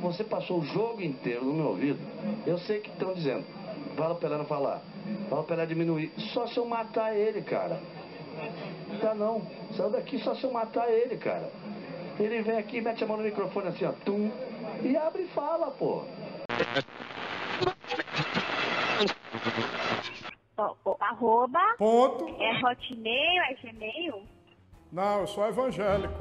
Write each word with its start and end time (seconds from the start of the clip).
Você, 0.00 0.24
passou 0.24 0.60
o 0.60 0.64
jogo 0.64 1.02
inteiro 1.02 1.44
no 1.44 1.52
meu 1.52 1.66
ouvido. 1.66 1.98
Eu 2.46 2.58
sei 2.58 2.80
que 2.80 2.90
estão 2.90 3.12
dizendo. 3.12 3.44
Fala 3.96 4.14
pra 4.14 4.28
ela 4.28 4.38
não 4.38 4.44
falar. 4.46 4.82
Fala 5.28 5.42
pra 5.42 5.56
ela 5.56 5.66
diminuir. 5.66 6.12
Só 6.32 6.46
se 6.46 6.56
eu 6.56 6.66
matar 6.66 7.14
ele, 7.16 7.42
cara. 7.42 7.80
Tá 9.00 9.14
não. 9.14 9.42
Saiu 9.72 9.90
daqui 9.90 10.18
só 10.18 10.34
se 10.34 10.44
eu 10.44 10.52
matar 10.52 10.90
ele, 10.90 11.16
cara. 11.16 11.50
Ele 12.18 12.42
vem 12.42 12.56
aqui, 12.58 12.80
mete 12.80 13.02
a 13.02 13.06
mão 13.06 13.16
no 13.16 13.22
microfone 13.24 13.68
assim, 13.68 13.84
ó. 13.84 13.92
Tum. 14.04 14.30
E 14.82 14.96
abre 14.96 15.22
e 15.22 15.28
fala, 15.28 15.70
pô. 15.70 16.04
Arroba 21.00 21.60
Ponto. 21.76 22.24
é 22.40 22.52
hotmail, 22.64 23.42
é 23.42 23.54
gmail? 23.54 24.22
Não, 24.92 25.20
eu 25.20 25.26
sou 25.26 25.46
evangélico. 25.46 26.14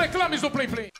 Reclames 0.00 0.40
do 0.40 0.50
Play 0.50 0.66
Play. 0.66 0.90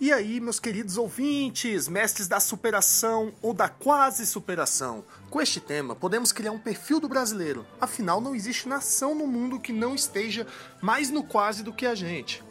E 0.00 0.10
aí, 0.10 0.40
meus 0.40 0.58
queridos 0.58 0.96
ouvintes, 0.96 1.86
mestres 1.86 2.26
da 2.26 2.40
superação 2.40 3.32
ou 3.42 3.52
da 3.52 3.68
quase 3.68 4.26
superação? 4.26 5.04
Com 5.28 5.38
este 5.38 5.60
tema, 5.60 5.94
podemos 5.94 6.32
criar 6.32 6.50
um 6.50 6.58
perfil 6.58 6.98
do 6.98 7.08
brasileiro. 7.10 7.66
Afinal, 7.78 8.22
não 8.22 8.34
existe 8.34 8.66
nação 8.66 9.14
no 9.14 9.26
mundo 9.26 9.60
que 9.60 9.72
não 9.72 9.94
esteja 9.94 10.46
mais 10.80 11.10
no 11.10 11.22
quase 11.22 11.62
do 11.62 11.74
que 11.74 11.84
a 11.84 11.94
gente. 11.94 12.42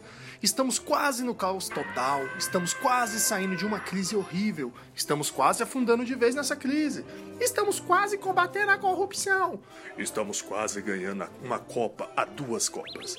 Estamos 0.42 0.76
quase 0.76 1.22
no 1.22 1.36
caos 1.36 1.68
total, 1.68 2.26
estamos 2.36 2.74
quase 2.74 3.20
saindo 3.20 3.54
de 3.54 3.64
uma 3.64 3.78
crise 3.78 4.16
horrível, 4.16 4.72
estamos 4.92 5.30
quase 5.30 5.62
afundando 5.62 6.04
de 6.04 6.16
vez 6.16 6.34
nessa 6.34 6.56
crise, 6.56 7.04
estamos 7.40 7.78
quase 7.78 8.18
combatendo 8.18 8.72
a 8.72 8.76
corrupção, 8.76 9.60
estamos 9.96 10.42
quase 10.42 10.82
ganhando 10.82 11.28
uma 11.44 11.60
Copa 11.60 12.10
a 12.16 12.24
duas 12.24 12.68
Copas. 12.68 13.16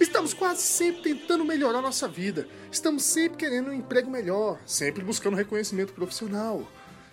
Estamos 0.00 0.32
quase 0.32 0.62
sempre 0.62 1.02
tentando 1.02 1.44
melhorar 1.44 1.80
nossa 1.80 2.08
vida. 2.08 2.48
Estamos 2.72 3.04
sempre 3.04 3.38
querendo 3.38 3.70
um 3.70 3.72
emprego 3.72 4.10
melhor, 4.10 4.58
sempre 4.66 5.04
buscando 5.04 5.36
reconhecimento 5.36 5.92
profissional. 5.92 6.66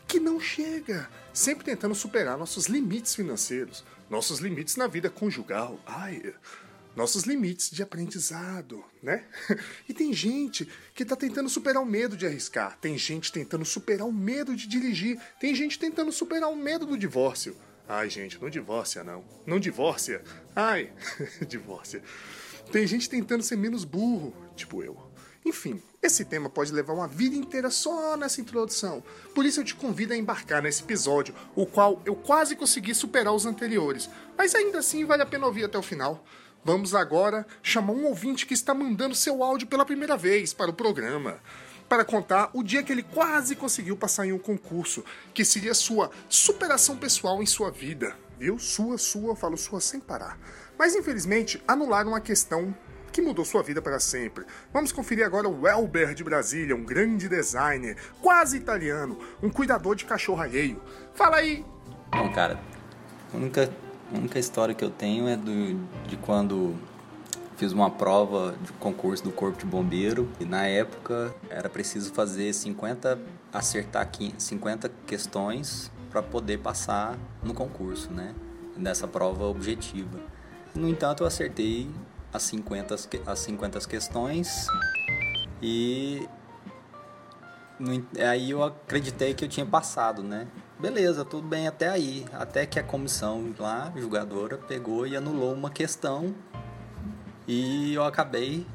Que 0.07 0.19
não 0.19 0.39
chega. 0.39 1.07
Sempre 1.31 1.63
tentando 1.63 1.93
superar 1.93 2.37
nossos 2.37 2.65
limites 2.65 3.13
financeiros, 3.13 3.85
nossos 4.09 4.39
limites 4.39 4.77
na 4.77 4.87
vida 4.87 5.11
conjugal. 5.11 5.79
Ai, 5.85 6.33
nossos 6.95 7.23
limites 7.23 7.69
de 7.71 7.81
aprendizado, 7.81 8.83
né? 9.01 9.25
E 9.87 9.93
tem 9.93 10.13
gente 10.13 10.67
que 10.93 11.05
tá 11.05 11.15
tentando 11.15 11.49
superar 11.49 11.81
o 11.81 11.85
medo 11.85 12.15
de 12.15 12.25
arriscar, 12.25 12.77
tem 12.79 12.97
gente 12.97 13.31
tentando 13.31 13.65
superar 13.65 14.07
o 14.07 14.11
medo 14.11 14.55
de 14.55 14.67
dirigir, 14.67 15.19
tem 15.39 15.53
gente 15.53 15.77
tentando 15.77 16.11
superar 16.11 16.49
o 16.49 16.55
medo 16.55 16.85
do 16.85 16.97
divórcio. 16.97 17.55
Ai, 17.87 18.09
gente, 18.09 18.41
não 18.41 18.49
divórcia 18.49 19.03
não. 19.03 19.23
Não 19.45 19.59
divórcia. 19.59 20.23
Ai, 20.55 20.91
divórcia. 21.47 22.01
Tem 22.71 22.87
gente 22.87 23.09
tentando 23.09 23.43
ser 23.43 23.57
menos 23.57 23.83
burro, 23.83 24.33
tipo 24.55 24.81
eu. 24.81 25.11
Enfim, 25.43 25.81
esse 26.01 26.23
tema 26.23 26.49
pode 26.49 26.71
levar 26.71 26.93
uma 26.93 27.07
vida 27.07 27.35
inteira 27.35 27.69
só 27.69 28.15
nessa 28.15 28.39
introdução. 28.39 29.03
Por 29.33 29.45
isso 29.45 29.59
eu 29.59 29.63
te 29.63 29.75
convido 29.75 30.13
a 30.13 30.17
embarcar 30.17 30.61
nesse 30.61 30.83
episódio, 30.83 31.33
o 31.55 31.65
qual 31.65 32.01
eu 32.05 32.15
quase 32.15 32.55
consegui 32.55 32.93
superar 32.93 33.33
os 33.33 33.45
anteriores, 33.45 34.09
mas 34.37 34.53
ainda 34.53 34.79
assim 34.79 35.03
vale 35.03 35.23
a 35.23 35.25
pena 35.25 35.45
ouvir 35.45 35.65
até 35.65 35.77
o 35.77 35.83
final. 35.83 36.23
Vamos 36.63 36.93
agora 36.93 37.45
chamar 37.63 37.93
um 37.93 38.05
ouvinte 38.05 38.45
que 38.45 38.53
está 38.53 38.71
mandando 38.71 39.15
seu 39.15 39.43
áudio 39.43 39.67
pela 39.67 39.83
primeira 39.83 40.15
vez 40.15 40.53
para 40.53 40.69
o 40.69 40.73
programa. 40.73 41.39
Para 41.89 42.05
contar 42.05 42.51
o 42.53 42.61
dia 42.61 42.83
que 42.83 42.91
ele 42.91 43.01
quase 43.01 43.55
conseguiu 43.55 43.97
passar 43.97 44.27
em 44.27 44.31
um 44.31 44.37
concurso, 44.37 45.03
que 45.33 45.43
seria 45.43 45.73
sua 45.73 46.11
superação 46.29 46.95
pessoal 46.95 47.41
em 47.41 47.47
sua 47.47 47.71
vida. 47.71 48.15
Viu? 48.37 48.59
Sua, 48.59 48.97
sua, 48.99 49.35
falo 49.35 49.57
sua 49.57 49.81
sem 49.81 49.99
parar. 49.99 50.37
Mas 50.77 50.95
infelizmente 50.95 51.61
anularam 51.67 52.13
a 52.13 52.21
questão 52.21 52.75
que 53.11 53.21
mudou 53.23 53.43
sua 53.43 53.63
vida 53.63 53.81
para 53.81 53.99
sempre. 53.99 54.45
Vamos 54.71 54.91
conferir 54.91 55.25
agora 55.25 55.49
o 55.49 55.63
Welber 55.63 56.13
de 56.13 56.23
Brasília, 56.23 56.75
um 56.75 56.85
grande 56.85 57.27
designer, 57.27 57.97
quase 58.21 58.57
italiano, 58.57 59.17
um 59.41 59.49
cuidador 59.49 59.95
de 59.95 60.05
cachorro 60.05 60.41
alheio. 60.41 60.81
Fala 61.15 61.37
aí! 61.37 61.65
Bom, 62.11 62.31
cara, 62.31 62.59
a 63.33 63.37
única, 63.37 63.69
a 64.13 64.17
única 64.17 64.37
história 64.37 64.75
que 64.75 64.83
eu 64.83 64.89
tenho 64.89 65.27
é 65.27 65.35
do, 65.35 65.75
de 66.07 66.17
quando 66.17 66.75
fiz 67.55 67.71
uma 67.71 67.89
prova 67.89 68.55
de 68.61 68.71
concurso 68.73 69.23
do 69.23 69.31
Corpo 69.31 69.59
de 69.59 69.65
Bombeiro 69.65 70.27
e 70.39 70.45
na 70.45 70.65
época 70.65 71.33
era 71.49 71.69
preciso 71.69 72.13
fazer 72.13 72.51
50, 72.53 73.19
acertar 73.53 74.09
50 74.37 74.91
questões 75.07 75.91
para 76.09 76.21
poder 76.21 76.59
passar 76.59 77.17
no 77.41 77.53
concurso, 77.53 78.11
né? 78.11 78.35
Nessa 78.75 79.07
prova 79.07 79.45
objetiva. 79.45 80.19
No 80.75 80.89
entanto, 80.89 81.23
eu 81.23 81.27
acertei 81.27 81.89
as 82.33 82.43
50, 82.43 82.95
as 83.27 83.39
50 83.39 83.79
questões 83.87 84.67
e 85.61 86.27
no, 87.79 88.05
aí 88.27 88.51
eu 88.51 88.63
acreditei 88.63 89.33
que 89.33 89.45
eu 89.45 89.49
tinha 89.49 89.65
passado, 89.65 90.21
né? 90.23 90.47
Beleza, 90.81 91.23
tudo 91.23 91.47
bem 91.47 91.67
até 91.67 91.87
aí. 91.87 92.25
Até 92.33 92.65
que 92.65 92.79
a 92.79 92.83
comissão 92.83 93.53
lá, 93.59 93.93
julgadora, 93.95 94.57
pegou 94.57 95.05
e 95.05 95.15
anulou 95.15 95.53
uma 95.53 95.69
questão 95.69 96.33
e 97.47 97.93
eu 97.93 98.03
acabei 98.03 98.65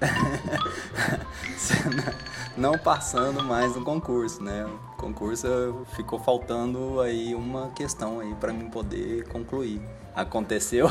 não 2.56 2.78
passando 2.78 3.44
mais 3.44 3.76
no 3.76 3.84
concurso, 3.84 4.42
né? 4.42 4.64
O 4.64 4.96
concurso 4.96 5.86
ficou 5.94 6.18
faltando 6.18 6.98
aí 6.98 7.34
uma 7.34 7.68
questão 7.72 8.20
aí 8.20 8.34
para 8.36 8.54
mim 8.54 8.70
poder 8.70 9.28
concluir. 9.28 9.82
Aconteceu, 10.14 10.88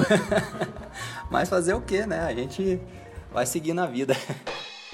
mas 1.31 1.50
fazer 1.50 1.74
o 1.74 1.81
que, 1.81 2.06
né? 2.06 2.19
A 2.19 2.36
gente 2.36 2.80
vai 3.34 3.47
seguir 3.47 3.74
na 3.74 3.88
vida. 3.88 4.16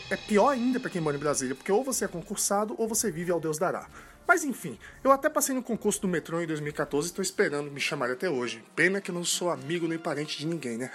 É 0.09 0.15
pior 0.15 0.51
ainda 0.51 0.79
para 0.79 0.89
quem 0.89 1.01
mora 1.01 1.17
em 1.17 1.19
Brasília, 1.19 1.53
porque 1.53 1.71
ou 1.71 1.83
você 1.83 2.05
é 2.05 2.07
concursado 2.07 2.75
ou 2.77 2.87
você 2.87 3.11
vive 3.11 3.29
ao 3.29 3.41
Deus 3.41 3.57
dará. 3.57 3.87
Mas 4.27 4.43
enfim, 4.43 4.77
eu 5.03 5.11
até 5.11 5.29
passei 5.29 5.53
no 5.53 5.63
concurso 5.63 6.01
do 6.01 6.07
metrô 6.07 6.41
em 6.41 6.47
2014 6.47 7.07
e 7.07 7.09
estou 7.09 7.23
esperando 7.23 7.71
me 7.71 7.79
chamar 7.79 8.11
até 8.11 8.29
hoje. 8.29 8.63
Pena 8.75 8.99
que 8.99 9.11
eu 9.11 9.15
não 9.15 9.23
sou 9.23 9.49
amigo 9.49 9.87
nem 9.87 9.97
parente 9.97 10.37
de 10.37 10.47
ninguém, 10.47 10.77
né? 10.77 10.91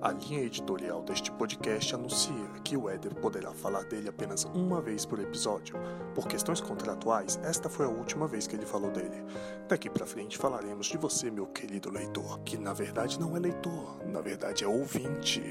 A 0.00 0.12
linha 0.12 0.42
editorial 0.42 1.02
deste 1.02 1.32
podcast 1.32 1.94
anuncia 1.94 2.32
que 2.62 2.76
o 2.76 2.88
Éder 2.88 3.14
poderá 3.14 3.52
falar 3.52 3.82
dele 3.84 4.08
apenas 4.08 4.44
uma 4.44 4.80
vez 4.80 5.04
por 5.04 5.18
episódio. 5.18 5.74
Por 6.14 6.28
questões 6.28 6.60
contratuais, 6.60 7.40
esta 7.42 7.68
foi 7.68 7.86
a 7.86 7.88
última 7.88 8.26
vez 8.26 8.46
que 8.46 8.54
ele 8.54 8.66
falou 8.66 8.90
dele. 8.90 9.24
Daqui 9.68 9.90
pra 9.90 10.06
frente 10.06 10.38
falaremos 10.38 10.86
de 10.86 10.98
você, 10.98 11.30
meu 11.30 11.46
querido 11.46 11.90
leitor, 11.90 12.38
que 12.40 12.56
na 12.56 12.72
verdade 12.72 13.18
não 13.18 13.36
é 13.36 13.40
leitor, 13.40 14.06
na 14.06 14.20
verdade 14.20 14.64
é 14.64 14.68
ouvinte. 14.68 15.42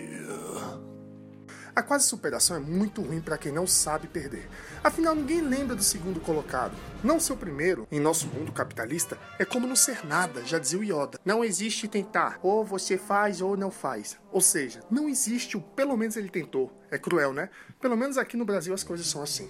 A 1.76 1.84
quase 1.84 2.08
superação 2.08 2.56
é 2.56 2.60
muito 2.60 3.02
ruim 3.02 3.20
para 3.20 3.38
quem 3.38 3.52
não 3.52 3.68
sabe 3.68 4.08
perder. 4.08 4.48
Afinal, 4.82 5.14
ninguém 5.14 5.42
lembra 5.42 5.76
do 5.76 5.84
segundo 5.84 6.22
colocado. 6.22 6.74
Não 7.04 7.20
ser 7.20 7.34
o 7.34 7.38
primeiro, 7.38 7.86
em 7.92 8.00
nosso 8.00 8.28
mundo 8.28 8.54
capitalista, 8.54 9.20
é 9.38 9.44
como 9.44 9.68
não 9.68 9.76
ser 9.76 10.06
nada, 10.06 10.42
já 10.46 10.58
dizia 10.58 10.80
o 10.80 10.84
Yoda. 10.84 11.20
Não 11.26 11.44
existe 11.44 11.86
tentar, 11.90 12.40
ou 12.42 12.64
você 12.64 12.98
faz 12.98 13.42
ou 13.42 13.58
não 13.58 13.70
faz. 13.70 14.18
Ou 14.32 14.40
seja, 14.40 14.80
não 14.90 15.10
existe 15.10 15.58
o 15.58 15.62
pelo 15.62 15.98
menos 15.98 16.16
ele 16.16 16.30
tentou. 16.30 16.72
É 16.90 16.98
cruel, 16.98 17.34
né? 17.34 17.50
Pelo 17.82 17.98
menos 17.98 18.18
aqui 18.18 18.38
no 18.38 18.46
Brasil 18.46 18.74
as 18.74 18.84
coisas 18.84 19.06
são 19.08 19.22
assim. 19.22 19.50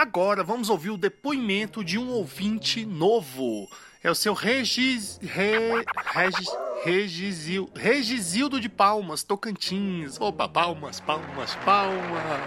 Agora 0.00 0.42
vamos 0.42 0.70
ouvir 0.70 0.88
o 0.88 0.96
depoimento 0.96 1.84
de 1.84 1.98
um 1.98 2.08
ouvinte 2.08 2.86
novo. 2.86 3.70
É 4.02 4.10
o 4.10 4.14
seu 4.14 4.32
Regis. 4.32 5.20
Re, 5.22 5.84
Regis. 6.14 6.48
Regisil, 6.82 7.70
Regisildo 7.76 8.58
de 8.58 8.66
Palmas, 8.66 9.22
Tocantins. 9.22 10.18
Opa, 10.18 10.48
palmas, 10.48 11.00
palmas, 11.00 11.54
palmas. 11.56 12.40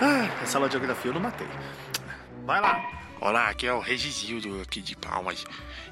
Ah, 0.00 0.42
essa 0.42 0.56
aula 0.56 0.70
de 0.70 0.72
geografia 0.72 1.10
eu 1.10 1.14
não 1.14 1.20
matei. 1.20 1.46
Vai 2.46 2.62
lá. 2.62 2.82
Olá, 3.20 3.50
aqui 3.50 3.66
é 3.66 3.74
o 3.74 3.80
Regisildo 3.80 4.62
aqui 4.62 4.80
de 4.80 4.96
Palmas. 4.96 5.44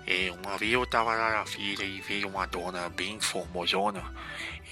É, 0.06 0.32
uma 0.42 0.56
vez 0.56 0.72
eu 0.72 0.86
tava 0.86 1.12
lá 1.16 1.40
na 1.40 1.44
feira 1.44 1.84
e 1.84 2.00
veio 2.00 2.28
uma 2.28 2.46
dona 2.46 2.88
bem 2.88 3.20
formosona. 3.20 4.02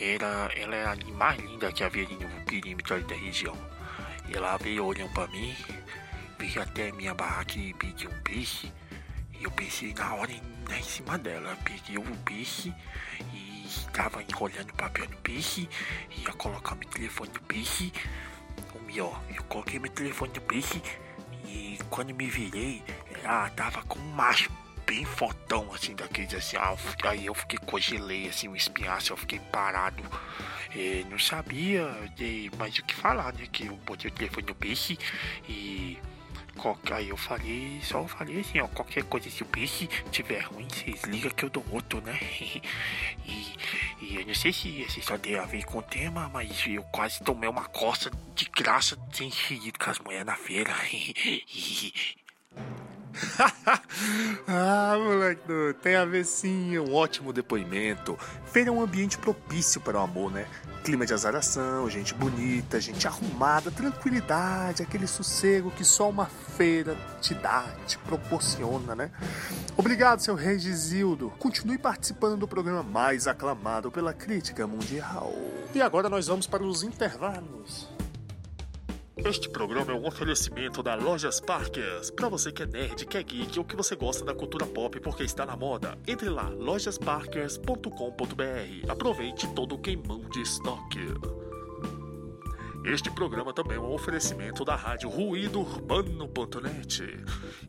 Ela, 0.00 0.50
ela 0.56 0.75
era 0.75 0.93
a 0.93 1.12
mais 1.12 1.38
linda 1.38 1.70
que 1.70 1.84
havia 1.84 2.08
no 2.08 2.44
perímetro 2.46 3.04
da 3.04 3.14
região. 3.14 3.77
Ela 4.32 4.56
veio 4.56 4.84
olhando 4.84 5.12
pra 5.12 5.26
mim, 5.28 5.54
veio 6.38 6.62
até 6.62 6.92
minha 6.92 7.14
barraca 7.14 7.58
e 7.58 7.72
pediu 7.75 8.10
um 8.10 8.22
peixe. 8.22 8.72
E 9.32 9.44
eu 9.44 9.50
pensei 9.50 9.94
na 9.94 10.14
hora 10.14 10.32
em, 10.32 10.42
em 10.76 10.82
cima 10.82 11.16
dela. 11.19 11.56
Peguei 11.64 11.96
o 11.98 12.16
peixe 12.25 12.75
e 13.32 13.66
estava 13.66 14.22
enrolhando 14.22 14.70
o 14.70 14.75
papel 14.76 15.08
no 15.08 15.16
peixe. 15.19 15.69
Ia 16.16 16.32
colocar 16.32 16.75
meu 16.75 16.88
telefone 16.88 17.30
no 17.32 17.40
peixe. 17.42 17.92
O 18.75 18.78
melhor, 18.80 19.22
eu 19.34 19.42
coloquei 19.44 19.78
meu 19.78 19.90
telefone 19.90 20.32
no 20.34 20.40
peixe 20.42 20.82
e 21.46 21.78
quando 21.88 22.14
me 22.14 22.28
virei, 22.28 22.82
ela 23.22 23.48
tava 23.50 23.82
com 23.84 23.98
um 23.98 24.12
macho 24.12 24.50
bem 24.88 25.05
fotão, 25.05 25.70
assim, 25.75 25.94
daqueles 25.94 26.32
assim. 26.32 26.56
Ah, 26.56 26.75
eu 26.75 27.11
aí 27.11 27.26
eu 27.26 27.35
fiquei, 27.35 27.58
congelei, 27.58 28.26
assim, 28.26 28.49
o 28.49 28.56
espinhaço, 28.56 29.12
eu 29.12 29.17
fiquei 29.19 29.38
parado. 29.38 30.02
Eh, 30.75 31.05
não 31.11 31.19
sabia 31.19 31.87
de 32.17 32.50
mais 32.56 32.76
o 32.79 32.82
que 32.82 32.94
falar, 32.94 33.35
né? 33.35 33.46
Que 33.52 33.67
eu 33.67 33.76
botei 33.76 34.11
o 34.11 34.14
telefone 34.14 34.46
no 34.46 34.55
peixe 34.55 34.99
e. 35.46 35.99
Aí 36.90 37.11
eu 37.11 37.17
falei, 37.17 37.79
só 37.85 38.05
falei 38.08 38.40
assim, 38.40 38.58
ó, 38.58 38.67
qualquer 38.67 39.05
coisa 39.05 39.31
se 39.31 39.44
o 39.44 39.46
peixe 39.46 39.87
tiver 40.11 40.40
ruim, 40.40 40.67
vocês 40.69 41.05
ligam 41.05 41.31
que 41.31 41.44
eu 41.44 41.50
dou 41.50 41.64
outro, 41.70 42.00
né? 42.00 42.19
e, 43.25 43.55
e 44.00 44.17
eu 44.17 44.26
não 44.26 44.34
sei 44.34 44.52
se 44.52 44.82
essa 44.82 44.99
história 44.99 45.23
tem 45.23 45.37
a 45.37 45.44
ver 45.44 45.64
com 45.64 45.79
o 45.79 45.82
tema, 45.82 46.29
mas 46.29 46.64
eu 46.67 46.82
quase 46.84 47.23
tomei 47.23 47.49
uma 47.49 47.67
coça 47.67 48.11
de 48.34 48.46
graça 48.46 48.99
sem 49.12 49.31
seguido 49.31 49.79
com 49.79 49.88
as 49.88 50.00
mulheres 50.00 50.26
na 50.26 50.34
feira. 50.34 50.75
ah, 54.47 54.97
moleque, 54.99 55.47
doido, 55.47 55.79
tem 55.79 55.97
a 55.97 56.05
ver 56.05 56.25
sim, 56.25 56.79
um 56.79 56.94
ótimo 56.94 57.32
depoimento. 57.32 58.19
Feira 58.47 58.70
é 58.70 58.73
um 58.73 58.81
ambiente 58.81 59.19
propício 59.19 59.81
para 59.81 59.99
o 59.99 60.03
amor, 60.03 60.31
né? 60.31 60.47
Clima 60.85 61.05
de 61.05 61.12
azaração, 61.12 61.88
gente 61.91 62.15
bonita, 62.15 62.81
gente 62.81 63.06
arrumada, 63.06 63.70
tranquilidade, 63.70 64.82
aquele 64.82 65.06
sossego 65.06 65.70
que 65.70 65.85
só 65.85 66.09
uma 66.09 66.26
feira 66.26 66.97
te 67.20 67.35
dá, 67.35 67.67
te 67.87 67.99
proporciona, 67.99 68.94
né? 68.94 69.11
Obrigado, 69.76 70.20
seu 70.20 70.35
Regizildo. 70.35 71.31
Continue 71.38 71.79
participando 71.79 72.38
do 72.38 72.49
programa 72.49 72.82
mais 72.82 73.26
aclamado 73.26 73.91
pela 73.91 74.12
crítica 74.12 74.67
mundial. 74.67 75.35
E 75.75 75.82
agora 75.82 76.09
nós 76.09 76.26
vamos 76.26 76.47
para 76.47 76.62
os 76.62 76.82
intervalos. 76.82 77.97
Este 79.25 79.49
programa 79.49 79.93
é 79.93 79.94
um 79.94 80.06
oferecimento 80.06 80.82
da 80.82 80.94
Lojas 80.94 81.41
Parkers. 81.41 82.11
Pra 82.11 82.29
você 82.29 82.53
que 82.53 82.62
é 82.62 82.67
nerd, 82.67 83.05
que 83.05 83.19
é 83.19 83.23
geek 83.23 83.59
ou 83.59 83.65
que 83.65 83.76
você 83.76 83.97
gosta 83.97 84.25
da 84.25 84.35
cultura 84.35 84.65
pop 84.65 84.99
porque 85.00 85.25
está 85.25 85.44
na 85.44 85.56
moda, 85.56 85.99
entre 86.06 86.29
lá, 86.29 86.49
lojasparkers.com.br. 86.49 88.91
Aproveite 88.91 89.49
todo 89.55 89.75
o 89.75 89.79
queimão 89.79 90.20
de 90.20 90.41
estoque. 90.41 91.00
Este 92.85 93.11
programa 93.11 93.53
também 93.53 93.76
é 93.76 93.81
um 93.81 93.93
oferecimento 93.93 94.65
da 94.65 94.76
rádio 94.76 95.11
Ruído 95.11 95.61
Urbano.net. 95.61 97.03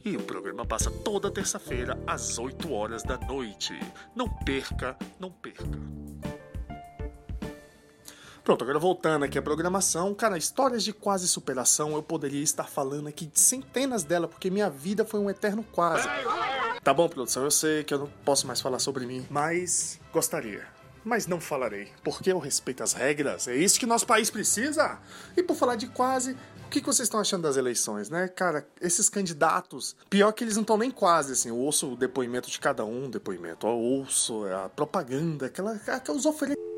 E 0.06 0.16
o 0.16 0.24
programa 0.24 0.66
passa 0.66 0.90
toda 0.90 1.32
terça-feira 1.32 2.00
às 2.08 2.38
8 2.38 2.72
horas 2.72 3.04
da 3.04 3.18
noite. 3.18 3.74
Não 4.16 4.30
perca, 4.30 4.96
não 5.20 5.32
perca. 5.32 5.66
Pronto, 8.50 8.64
agora 8.64 8.80
voltando 8.80 9.26
aqui 9.26 9.38
à 9.38 9.44
programação, 9.44 10.12
cara, 10.16 10.36
histórias 10.36 10.84
de 10.84 10.92
quase 10.92 11.28
superação, 11.28 11.94
eu 11.94 12.02
poderia 12.02 12.42
estar 12.42 12.64
falando 12.64 13.08
aqui 13.08 13.28
de 13.28 13.40
centenas 13.40 14.04
dela, 14.04 14.28
porque 14.28 14.50
minha 14.50 14.72
vida 14.72 15.06
foi 15.06 15.20
um 15.20 15.30
eterno 15.30 15.64
quase. 15.72 16.10
Tá 16.84 16.92
bom, 16.92 17.08
produção, 17.08 17.44
eu 17.44 17.52
sei 17.52 17.84
que 17.84 17.94
eu 17.94 18.00
não 18.00 18.10
posso 18.26 18.48
mais 18.48 18.60
falar 18.60 18.80
sobre 18.80 19.06
mim, 19.06 19.24
mas 19.30 20.00
gostaria. 20.12 20.66
Mas 21.06 21.28
não 21.28 21.40
falarei, 21.40 21.90
porque 22.04 22.32
eu 22.32 22.40
respeito 22.40 22.82
as 22.82 22.94
regras, 22.94 23.48
é 23.48 23.56
isso 23.56 23.80
que 23.80 23.86
nosso 23.86 24.08
país 24.08 24.32
precisa. 24.32 24.98
E 25.38 25.44
por 25.44 25.56
falar 25.56 25.76
de 25.76 25.86
quase, 25.86 26.36
o 26.66 26.70
que 26.70 26.82
vocês 26.82 27.06
estão 27.06 27.20
achando 27.20 27.44
das 27.44 27.56
eleições, 27.56 28.10
né? 28.10 28.28
Cara, 28.28 28.68
esses 28.82 29.10
candidatos, 29.10 29.96
pior 30.10 30.32
que 30.32 30.44
eles 30.44 30.56
não 30.56 30.64
estão 30.64 30.76
nem 30.76 30.90
quase, 30.90 31.34
assim, 31.34 31.50
eu 31.50 31.58
ouço 31.58 31.94
o 31.94 31.96
depoimento 31.96 32.50
de 32.50 32.60
cada 32.60 32.84
um, 32.84 33.12
depoimento, 33.12 33.68
eu 33.68 33.78
ouço 33.78 34.44
a 34.48 34.70
propaganda, 34.70 35.46
aquela, 35.46 35.74
aqueles 35.74 36.26
oferecimentos. 36.26 36.69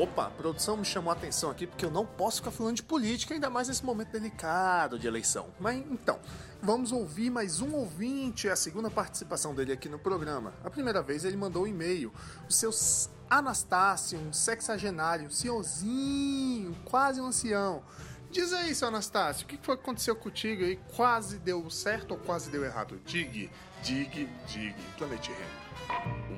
Opa, 0.00 0.28
a 0.28 0.30
produção 0.30 0.78
me 0.78 0.84
chamou 0.86 1.10
a 1.10 1.14
atenção 1.14 1.50
aqui 1.50 1.66
porque 1.66 1.84
eu 1.84 1.90
não 1.90 2.06
posso 2.06 2.38
ficar 2.38 2.50
falando 2.50 2.76
de 2.76 2.82
política, 2.82 3.34
ainda 3.34 3.50
mais 3.50 3.68
nesse 3.68 3.84
momento 3.84 4.08
delicado 4.08 4.98
de 4.98 5.06
eleição. 5.06 5.48
Mas 5.60 5.76
então, 5.90 6.18
vamos 6.62 6.90
ouvir 6.90 7.28
mais 7.28 7.60
um 7.60 7.74
ouvinte, 7.74 8.48
é 8.48 8.52
a 8.52 8.56
segunda 8.56 8.90
participação 8.90 9.54
dele 9.54 9.74
aqui 9.74 9.90
no 9.90 9.98
programa. 9.98 10.54
A 10.64 10.70
primeira 10.70 11.02
vez 11.02 11.26
ele 11.26 11.36
mandou 11.36 11.64
um 11.64 11.66
e-mail, 11.66 12.10
o 12.48 12.50
seu 12.50 12.70
Anastácio, 13.28 14.18
um 14.18 14.32
sexagenário, 14.32 15.26
um 15.26 15.30
senhorzinho, 15.30 16.74
quase 16.86 17.20
um 17.20 17.26
ancião. 17.26 17.82
Diz 18.30 18.54
aí, 18.54 18.74
seu 18.74 18.88
Anastácio, 18.88 19.44
o 19.44 19.48
que 19.48 19.58
foi 19.62 19.76
que 19.76 19.82
aconteceu 19.82 20.16
contigo 20.16 20.64
aí? 20.64 20.80
Quase 20.96 21.38
deu 21.38 21.68
certo 21.68 22.12
ou 22.12 22.16
quase 22.16 22.48
deu 22.48 22.64
errado? 22.64 22.98
Dig, 23.04 23.50
dig, 23.82 24.30
dig, 24.46 24.74
Planet 24.96 25.28
Ramp. 25.28 25.59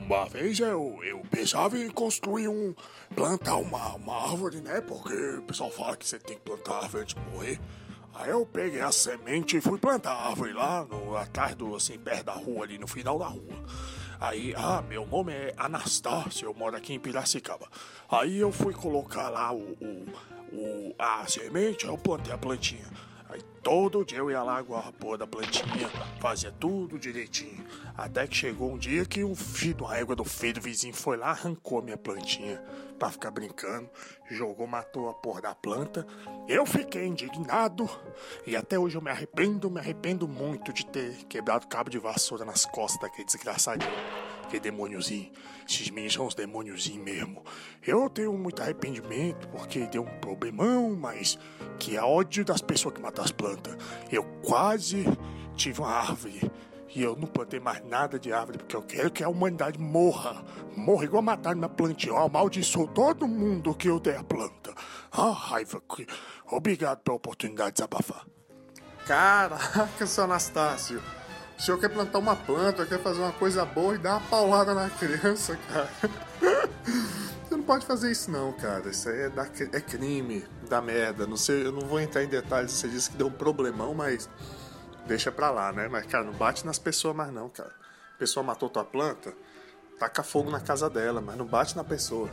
Uma 0.04 0.26
vez 0.26 0.58
eu, 0.58 0.98
eu 1.02 1.22
pensava 1.30 1.78
em 1.78 1.88
construir 1.88 2.48
um. 2.48 2.74
plantar 3.14 3.56
uma, 3.56 3.94
uma 3.94 4.30
árvore, 4.30 4.60
né? 4.60 4.80
Porque 4.80 5.14
o 5.14 5.42
pessoal 5.42 5.70
fala 5.70 5.96
que 5.96 6.06
você 6.06 6.18
tem 6.18 6.36
que 6.36 6.42
plantar 6.42 6.82
árvore 6.82 7.02
antes 7.02 7.14
de 7.14 7.30
morrer. 7.30 7.60
Aí 8.14 8.30
eu 8.30 8.44
peguei 8.44 8.80
a 8.80 8.92
semente 8.92 9.56
e 9.56 9.60
fui 9.60 9.78
plantar 9.78 10.12
a 10.12 10.28
árvore 10.28 10.52
lá 10.52 10.84
no, 10.84 11.16
atrás 11.16 11.54
do, 11.54 11.74
assim, 11.74 11.98
perto 11.98 12.24
da 12.24 12.32
rua, 12.32 12.64
ali 12.64 12.78
no 12.78 12.86
final 12.86 13.18
da 13.18 13.26
rua. 13.26 13.64
Aí, 14.20 14.54
ah, 14.56 14.82
meu 14.82 15.06
nome 15.06 15.32
é 15.32 15.54
Anastácio, 15.56 16.46
eu 16.46 16.54
moro 16.54 16.76
aqui 16.76 16.92
em 16.92 17.00
Piracicaba. 17.00 17.66
Aí 18.08 18.38
eu 18.38 18.52
fui 18.52 18.74
colocar 18.74 19.30
lá 19.30 19.52
o, 19.52 19.76
o, 19.80 20.06
o 20.52 20.94
a 20.98 21.26
semente, 21.26 21.86
aí 21.86 21.90
eu 21.90 21.98
plantei 21.98 22.32
a 22.32 22.38
plantinha. 22.38 22.86
Aí 23.32 23.40
todo 23.62 24.04
dia 24.04 24.18
eu 24.18 24.30
ia 24.30 24.42
lá 24.42 24.58
aguar 24.58 24.88
a 24.88 24.92
porra 24.92 25.18
da 25.18 25.26
plantinha, 25.26 25.88
fazia 26.20 26.52
tudo 26.52 26.98
direitinho. 26.98 27.66
Até 27.96 28.26
que 28.26 28.36
chegou 28.36 28.70
um 28.70 28.76
dia 28.76 29.06
que 29.06 29.24
um 29.24 29.34
filho, 29.34 29.86
uma 29.86 29.96
égua 29.96 30.14
do 30.14 30.24
filho 30.24 30.54
do 30.54 30.60
vizinho 30.60 30.92
foi 30.92 31.16
lá, 31.16 31.30
arrancou 31.30 31.80
minha 31.80 31.96
plantinha 31.96 32.62
pra 32.98 33.10
ficar 33.10 33.30
brincando, 33.30 33.88
jogou, 34.30 34.66
matou 34.66 35.08
a 35.08 35.14
porra 35.14 35.40
da 35.40 35.54
planta. 35.54 36.06
Eu 36.46 36.66
fiquei 36.66 37.06
indignado 37.06 37.88
e 38.46 38.54
até 38.54 38.78
hoje 38.78 38.96
eu 38.96 39.02
me 39.02 39.10
arrependo, 39.10 39.70
me 39.70 39.80
arrependo 39.80 40.28
muito 40.28 40.70
de 40.70 40.84
ter 40.84 41.24
quebrado 41.24 41.66
cabo 41.66 41.88
de 41.88 41.98
vassoura 41.98 42.44
nas 42.44 42.66
costas 42.66 43.00
daquele 43.00 43.24
desgraçadinho. 43.24 43.90
Que 44.52 44.60
demôniozinho. 44.60 45.32
Esses 45.66 45.88
meninos 45.88 46.12
são 46.12 46.26
uns 46.26 46.34
demôniozinhos 46.34 47.02
mesmo. 47.02 47.42
Eu 47.82 48.10
tenho 48.10 48.34
muito 48.34 48.60
arrependimento 48.60 49.48
porque 49.48 49.86
deu 49.86 50.02
um 50.02 50.18
problemão, 50.20 50.94
mas 50.94 51.38
que 51.78 51.96
é 51.96 52.02
ódio 52.02 52.44
das 52.44 52.60
pessoas 52.60 52.94
que 52.94 53.00
matam 53.00 53.24
as 53.24 53.30
plantas. 53.30 53.74
Eu 54.10 54.22
quase 54.44 55.06
tive 55.56 55.80
uma 55.80 55.88
árvore. 55.88 56.52
E 56.94 57.02
eu 57.02 57.16
não 57.16 57.26
plantei 57.26 57.60
mais 57.60 57.82
nada 57.86 58.18
de 58.18 58.30
árvore 58.30 58.58
porque 58.58 58.76
eu 58.76 58.82
quero 58.82 59.10
que 59.10 59.24
a 59.24 59.28
humanidade 59.30 59.78
morra. 59.78 60.44
Morra 60.76 61.06
igual 61.06 61.22
mataram 61.22 61.56
minha 61.56 61.70
plantinha. 61.70 62.12
Eu 62.12 62.18
amaldiçoo 62.18 62.86
todo 62.88 63.26
mundo 63.26 63.74
que 63.74 63.88
eu 63.88 63.98
der 63.98 64.18
a 64.18 64.22
planta. 64.22 64.74
Ah, 65.10 65.30
raiva. 65.30 65.82
Obrigado 66.50 66.98
pela 66.98 67.16
oportunidade 67.16 67.70
de 67.70 67.76
desabafar. 67.76 68.26
Caraca, 69.06 70.06
seu 70.06 70.24
Anastácio. 70.24 71.02
O 71.58 71.62
senhor 71.62 71.78
quer 71.78 71.88
plantar 71.88 72.18
uma 72.18 72.34
planta, 72.34 72.84
quer 72.86 72.98
fazer 73.00 73.20
uma 73.20 73.32
coisa 73.32 73.64
boa 73.64 73.94
e 73.94 73.98
dar 73.98 74.12
uma 74.12 74.20
paulada 74.28 74.74
na 74.74 74.90
criança, 74.90 75.56
cara. 75.68 75.88
Você 77.52 77.56
não 77.56 77.62
pode 77.62 77.84
fazer 77.84 78.10
isso 78.10 78.30
não, 78.30 78.52
cara. 78.52 78.88
Isso 78.88 79.08
aí 79.08 79.22
é, 79.22 79.28
da, 79.28 79.42
é 79.44 79.80
crime, 79.80 80.44
da 80.68 80.80
merda. 80.80 81.26
Não 81.26 81.36
sei, 81.36 81.66
eu 81.66 81.72
não 81.72 81.82
vou 81.82 82.00
entrar 82.00 82.24
em 82.24 82.28
detalhes. 82.28 82.72
Você 82.72 82.88
disse 82.88 83.10
que 83.10 83.16
deu 83.16 83.26
um 83.26 83.32
problemão, 83.32 83.94
mas 83.94 84.28
deixa 85.06 85.30
pra 85.30 85.50
lá, 85.50 85.72
né? 85.72 85.86
Mas, 85.86 86.06
cara, 86.06 86.24
não 86.24 86.32
bate 86.32 86.64
nas 86.64 86.78
pessoas 86.78 87.14
mais 87.14 87.32
não, 87.32 87.48
cara. 87.48 87.72
A 88.14 88.18
pessoa 88.18 88.42
matou 88.42 88.68
tua 88.68 88.84
planta, 88.84 89.34
taca 89.98 90.22
fogo 90.22 90.50
na 90.50 90.60
casa 90.60 90.88
dela, 90.88 91.20
mas 91.20 91.36
não 91.36 91.44
bate 91.44 91.76
na 91.76 91.84
pessoa. 91.84 92.30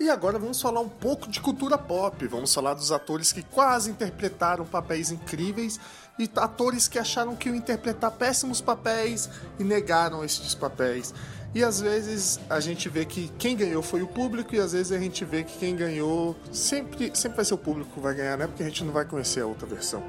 E 0.00 0.08
agora 0.08 0.38
vamos 0.38 0.62
falar 0.62 0.80
um 0.80 0.88
pouco 0.88 1.28
de 1.28 1.40
cultura 1.40 1.76
pop. 1.76 2.24
Vamos 2.28 2.54
falar 2.54 2.74
dos 2.74 2.92
atores 2.92 3.32
que 3.32 3.42
quase 3.42 3.90
interpretaram 3.90 4.64
papéis 4.64 5.10
incríveis 5.10 5.80
e 6.18 6.28
atores 6.36 6.88
que 6.88 6.98
acharam 6.98 7.36
que 7.36 7.48
iam 7.48 7.54
interpretar 7.54 8.10
péssimos 8.10 8.60
papéis 8.60 9.30
e 9.58 9.64
negaram 9.64 10.24
estes 10.24 10.54
papéis. 10.54 11.14
E 11.54 11.64
às 11.64 11.80
vezes 11.80 12.38
a 12.50 12.60
gente 12.60 12.88
vê 12.88 13.04
que 13.04 13.28
quem 13.38 13.56
ganhou 13.56 13.82
foi 13.82 14.02
o 14.02 14.06
público 14.06 14.54
e 14.54 14.58
às 14.58 14.72
vezes 14.72 14.92
a 14.92 14.98
gente 14.98 15.24
vê 15.24 15.42
que 15.42 15.58
quem 15.58 15.74
ganhou 15.74 16.36
sempre, 16.52 17.10
sempre 17.14 17.36
vai 17.36 17.44
ser 17.44 17.54
o 17.54 17.58
público 17.58 17.90
que 17.94 18.00
vai 18.00 18.14
ganhar, 18.14 18.36
né? 18.36 18.46
Porque 18.46 18.62
a 18.62 18.66
gente 18.66 18.84
não 18.84 18.92
vai 18.92 19.04
conhecer 19.04 19.40
a 19.40 19.46
outra 19.46 19.66
versão. 19.66 20.02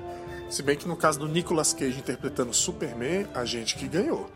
Se 0.50 0.62
bem 0.64 0.76
que 0.76 0.88
no 0.88 0.98
caso 0.98 1.20
do 1.20 1.28
Nicolas 1.28 1.74
Cage 1.74 2.00
interpretando 2.00 2.54
Superman, 2.54 3.28
a 3.34 3.46
gente 3.46 3.76
que 3.76 3.88
ganhou. 3.88 4.30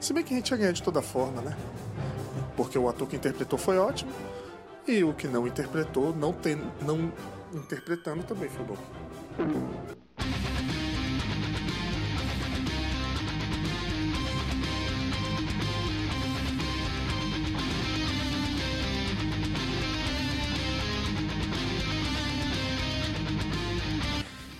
Se 0.00 0.12
bem 0.12 0.22
que 0.22 0.34
a 0.34 0.36
gente 0.36 0.50
ia 0.50 0.56
ganhar 0.56 0.72
de 0.72 0.82
toda 0.82 1.00
forma, 1.00 1.40
né? 1.40 1.56
Porque 2.56 2.78
o 2.78 2.88
ator 2.88 3.08
que 3.08 3.16
interpretou 3.16 3.58
foi 3.58 3.78
ótimo. 3.78 4.12
E 4.86 5.02
o 5.02 5.14
que 5.14 5.26
não 5.26 5.46
interpretou, 5.46 6.14
não, 6.14 6.32
tem, 6.32 6.60
não 6.82 7.10
interpretando 7.54 8.22
também 8.22 8.50
foi 8.50 8.64
bom. 8.66 10.03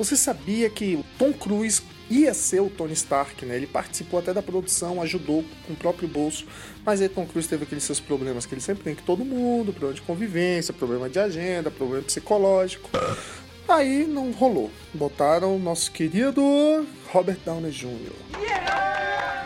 Você 0.05 0.19
sabia 0.19 0.69
que 0.69 0.97
o 0.97 1.05
Tom 1.19 1.33
Cruise 1.33 1.81
ia 2.11 2.35
ser 2.35 2.61
o 2.61 2.69
Tony 2.69 2.93
Stark, 2.93 3.43
né? 3.47 3.57
Ele 3.57 3.67
participou 3.67 4.21
até 4.21 4.35
da 4.35 4.43
produção, 4.43 5.01
ajudou 5.01 5.43
com 5.67 5.73
o 5.73 5.77
próprio 5.77 6.07
bolso, 6.07 6.47
mas 6.85 7.01
aí 7.01 7.09
Tom 7.09 7.25
Cruise 7.25 7.49
teve 7.49 7.65
aqueles 7.65 7.85
seus 7.85 8.01
problemas 8.01 8.45
que 8.45 8.53
ele 8.53 8.61
sempre 8.61 8.85
tem 8.85 8.95
que 8.95 9.03
todo 9.03 9.25
mundo, 9.25 9.73
problema 9.73 9.95
de 9.95 10.03
convivência, 10.03 10.75
problema 10.75 11.09
de 11.09 11.19
agenda, 11.19 11.71
problema 11.71 12.03
psicológico. 12.03 12.91
Aí 13.67 14.07
não 14.07 14.31
rolou. 14.31 14.71
Botaram 14.93 15.59
nosso 15.59 15.91
querido 15.91 16.87
Robert 17.11 17.39
Downey 17.43 17.71
Jr. 17.71 18.13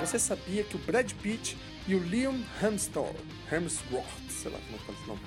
Você 0.01 0.19
sabia 0.19 0.65
que 0.65 0.75
o 0.75 0.81
Brad 0.81 1.09
Pitt 1.23 1.57
e 1.87 1.95
o 1.95 2.01
Liam 2.01 2.35
Hemsworth, 2.61 3.15
Hemsworth, 3.53 4.05
sei 4.29 4.51
lá 4.51 4.59
como 4.59 4.75
é 4.75 4.79
que 4.79 4.87
fala 4.87 4.99
esse 4.99 5.09
nome, 5.09 5.21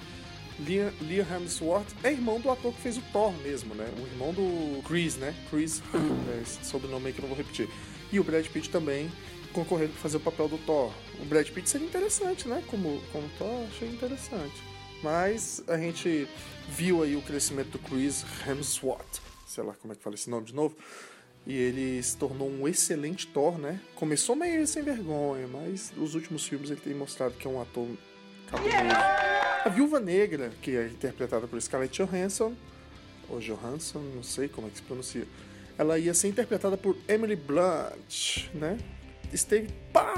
Liam, 0.60 0.92
Liam 1.02 1.26
Hemsworth 1.26 1.88
é 2.04 2.12
irmão 2.12 2.40
do 2.40 2.50
ator 2.50 2.74
que 2.74 2.82
fez 2.82 2.98
o 2.98 3.02
Thor 3.14 3.32
mesmo, 3.42 3.74
né? 3.74 3.90
O 3.98 4.02
irmão 4.02 4.34
do 4.34 4.82
Chris, 4.84 5.16
né? 5.16 5.34
Chris, 5.50 5.82
é 6.40 6.64
sobrenome 6.64 7.08
aí 7.08 7.14
que 7.14 7.20
eu 7.20 7.24
não 7.24 7.30
vou 7.30 7.38
repetir. 7.38 7.70
E 8.12 8.20
o 8.20 8.24
Brad 8.24 8.46
Pitt 8.48 8.70
também 8.70 9.12
concorrendo 9.54 9.92
para 9.92 10.02
fazer 10.02 10.18
o 10.18 10.20
papel 10.20 10.48
do 10.48 10.58
Thor. 10.60 10.92
O 11.20 11.26
Brad 11.26 11.48
Pitt 11.50 11.70
seria 11.70 11.88
interessante, 11.88 12.48
né? 12.48 12.64
Como, 12.68 13.02
como 13.12 13.28
Thor, 13.38 13.66
achei 13.68 13.90
interessante. 13.90 14.62
Mas 15.04 15.64
a 15.68 15.78
gente 15.78 16.28
viu 16.70 17.04
aí 17.04 17.16
o 17.16 17.22
crescimento 17.22 17.72
do 17.72 17.80
Chris 17.80 18.24
Hemsworth, 18.48 19.20
sei 19.48 19.64
lá 19.64 19.74
como 19.74 19.94
é 19.94 19.96
que 19.96 20.04
fala 20.04 20.16
esse 20.16 20.30
nome 20.30 20.46
de 20.46 20.54
novo, 20.54 20.76
e 21.46 21.56
ele 21.56 22.02
se 22.04 22.16
tornou 22.18 22.50
um 22.50 22.68
excelente 22.68 23.28
Thor, 23.28 23.58
né? 23.58 23.80
Começou 23.96 24.36
meio 24.36 24.66
sem 24.68 24.84
vergonha, 24.84 25.48
mas 25.48 25.92
os 25.98 26.14
últimos 26.14 26.46
filmes 26.46 26.70
ele 26.70 26.82
tem 26.82 26.94
mostrado 26.94 27.34
que 27.34 27.48
é 27.48 27.50
um 27.50 27.60
ator 27.60 27.88
cabuloso. 28.48 29.51
A 29.64 29.70
Viúva 29.70 30.00
Negra, 30.00 30.52
que 30.60 30.76
é 30.76 30.88
interpretada 30.88 31.48
por 31.48 31.62
Scarlett 31.62 32.02
Johansson, 32.02 32.56
ou 33.30 33.40
Johansson, 33.40 34.00
não 34.00 34.24
sei 34.24 34.48
como 34.48 34.66
é 34.66 34.72
que 34.72 34.78
se 34.78 34.82
pronuncia, 34.82 35.28
ela 35.78 36.00
ia 36.00 36.16
ser 36.16 36.30
interpretada 36.30 36.76
por 36.76 36.98
Emily 37.08 37.36
Blunt, 37.36 38.50
né? 38.56 38.80
Esteve 39.32 39.70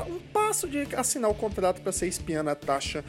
um 0.08 0.20
passo 0.32 0.66
de 0.66 0.88
assinar 0.96 1.30
o 1.30 1.36
contrato 1.36 1.82
para 1.82 1.92
ser 1.92 2.08
espiã 2.08 2.42
Natasha 2.42 3.04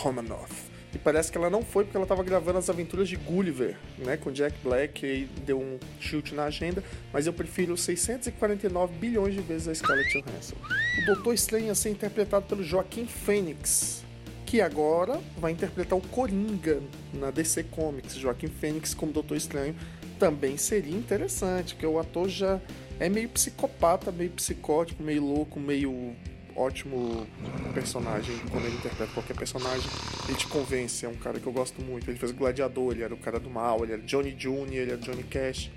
Romanoff. 0.00 0.72
E 0.94 0.98
parece 0.98 1.30
que 1.30 1.36
ela 1.36 1.50
não 1.50 1.62
foi 1.62 1.84
porque 1.84 1.98
ela 1.98 2.04
estava 2.04 2.22
gravando 2.22 2.58
as 2.58 2.70
aventuras 2.70 3.06
de 3.06 3.16
Gulliver, 3.16 3.76
né, 3.98 4.16
com 4.16 4.30
Jack 4.30 4.56
Black, 4.62 5.04
e 5.04 5.24
deu 5.44 5.60
um 5.60 5.78
chute 6.00 6.34
na 6.34 6.44
agenda, 6.44 6.82
mas 7.12 7.26
eu 7.26 7.32
prefiro 7.32 7.76
649 7.76 8.94
bilhões 8.96 9.34
de 9.34 9.40
vezes 9.40 9.68
a 9.68 9.74
Scarlett 9.74 10.18
Johansson. 10.18 10.56
O 11.02 11.06
Doutor 11.06 11.34
Estranho 11.34 11.66
ia 11.66 11.74
ser 11.74 11.90
interpretado 11.90 12.46
pelo 12.46 12.62
Joaquim 12.62 13.06
Phoenix, 13.06 14.02
que 14.46 14.60
agora 14.60 15.20
vai 15.38 15.52
interpretar 15.52 15.98
o 15.98 16.02
Coringa 16.02 16.80
na 17.12 17.30
DC 17.30 17.64
Comics. 17.64 18.14
Joaquim 18.14 18.48
Phoenix 18.48 18.94
como 18.94 19.12
Doutor 19.12 19.36
Estranho 19.36 19.74
também 20.18 20.56
seria 20.56 20.96
interessante, 20.96 21.74
porque 21.74 21.86
o 21.86 21.98
ator 21.98 22.28
já 22.28 22.60
é 23.00 23.08
meio 23.08 23.28
psicopata, 23.28 24.12
meio 24.12 24.30
psicótico, 24.30 25.02
meio 25.02 25.24
louco, 25.24 25.58
meio 25.58 26.14
ótimo 26.54 27.26
personagem 27.74 28.36
quando 28.50 28.66
ele 28.66 28.76
interpreta 28.76 29.12
qualquer 29.12 29.34
personagem. 29.34 29.88
Ele 30.28 30.36
te 30.36 30.46
convence, 30.46 31.04
é 31.04 31.08
um 31.08 31.16
cara 31.16 31.40
que 31.40 31.46
eu 31.46 31.52
gosto 31.52 31.80
muito. 31.82 32.10
Ele 32.10 32.18
fez 32.18 32.30
Gladiador, 32.30 32.92
ele 32.92 33.02
era 33.02 33.14
o 33.14 33.16
cara 33.16 33.40
do 33.40 33.50
mal, 33.50 33.82
ele 33.82 33.94
era 33.94 34.02
Johnny 34.02 34.32
Jr., 34.32 34.72
ele 34.72 34.92
era 34.92 35.00
Johnny 35.00 35.24
Cash. 35.24 35.70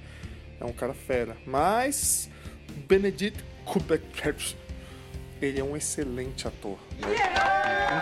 É 0.60 0.66
um 0.66 0.74
cara 0.74 0.94
fera. 0.94 1.36
Mas 1.46 2.30
Benedict 2.88 3.44
Cumberbatch, 3.66 4.56
ele 5.42 5.60
é 5.60 5.64
um 5.64 5.76
excelente 5.76 6.48
ator. 6.48 6.78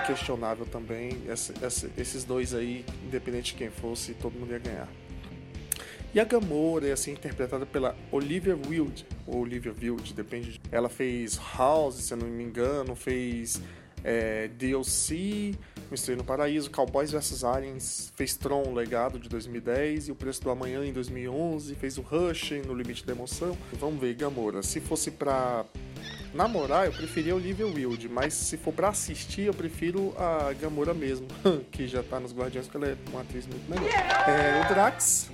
Inquestionável 0.03 0.65
também. 0.65 1.21
Esse, 1.27 1.53
esse, 1.63 1.91
esses 1.97 2.23
dois 2.23 2.53
aí, 2.53 2.85
independente 3.03 3.53
de 3.53 3.57
quem 3.57 3.69
fosse, 3.69 4.13
todo 4.13 4.33
mundo 4.33 4.51
ia 4.51 4.59
ganhar. 4.59 4.87
E 6.13 6.19
a 6.19 6.23
Gamora 6.23 6.85
ia 6.85 6.95
ser 6.95 7.11
interpretada 7.11 7.65
pela 7.65 7.95
Olivia 8.11 8.55
Wilde, 8.55 9.03
ou 9.25 9.39
Olivia 9.39 9.73
Wilde, 9.73 10.13
depende. 10.13 10.61
Ela 10.71 10.87
fez 10.87 11.39
House, 11.57 11.95
se 11.95 12.13
eu 12.13 12.17
não 12.17 12.27
me 12.27 12.43
engano, 12.43 12.95
fez 12.95 13.59
é, 14.03 14.47
DLC, 14.49 15.55
Mistério 15.89 16.19
no 16.19 16.23
Paraíso, 16.23 16.69
Cowboys 16.69 17.11
vs 17.11 17.43
Aliens, 17.43 18.13
fez 18.15 18.35
Tron, 18.35 18.73
Legado 18.73 19.17
de 19.17 19.27
2010 19.27 20.09
e 20.09 20.11
O 20.11 20.15
Preço 20.15 20.43
do 20.43 20.51
Amanhã 20.51 20.85
em 20.85 20.93
2011, 20.93 21.73
fez 21.75 21.97
o 21.97 22.01
Rush 22.01 22.51
no 22.65 22.75
Limite 22.75 23.03
da 23.05 23.13
Emoção. 23.13 23.57
Vamos 23.73 23.99
ver, 23.99 24.13
Gamora, 24.13 24.61
se 24.61 24.79
fosse 24.79 25.09
pra 25.09 25.65
namorar, 26.33 26.85
eu 26.85 26.91
preferia 26.91 27.35
Olivia 27.35 27.67
Wilde, 27.67 28.09
mas 28.09 28.33
se 28.33 28.57
for 28.57 28.73
pra 28.73 28.89
assistir, 28.89 29.43
eu 29.43 29.53
prefiro 29.53 30.13
a 30.17 30.53
Gamora 30.53 30.93
mesmo, 30.93 31.27
que 31.71 31.87
já 31.87 32.01
tá 32.01 32.19
nos 32.19 32.33
Guardiões, 32.33 32.67
porque 32.67 32.83
ela 32.83 32.93
é 32.93 32.97
uma 33.09 33.21
atriz 33.21 33.45
muito 33.45 33.69
melhor. 33.69 33.89
É, 33.89 34.65
o 34.65 34.73
Drax, 34.73 35.29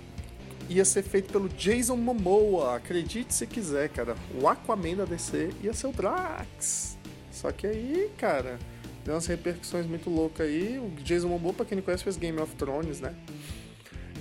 ia 0.69 0.85
ser 0.85 1.03
feito 1.03 1.31
pelo 1.31 1.49
Jason 1.49 1.95
Momoa. 1.95 2.75
Acredite 2.75 3.33
se 3.33 3.47
quiser, 3.47 3.89
cara. 3.89 4.15
O 4.39 4.47
Aquaman 4.47 4.95
da 4.95 5.05
DC 5.05 5.49
ia 5.63 5.73
ser 5.73 5.87
o 5.87 5.91
Drax. 5.91 6.97
Só 7.31 7.51
que 7.51 7.65
aí, 7.65 8.11
cara, 8.17 8.59
deu 9.03 9.15
umas 9.15 9.25
repercussões 9.25 9.85
muito 9.87 10.09
loucas 10.09 10.47
aí. 10.47 10.77
O 10.77 10.89
Jason 11.01 11.27
Momoa, 11.27 11.53
pra 11.53 11.65
quem 11.65 11.77
não 11.77 11.83
conhece, 11.83 12.03
fez 12.03 12.17
Game 12.17 12.39
of 12.39 12.55
Thrones, 12.55 13.01
né? 13.01 13.15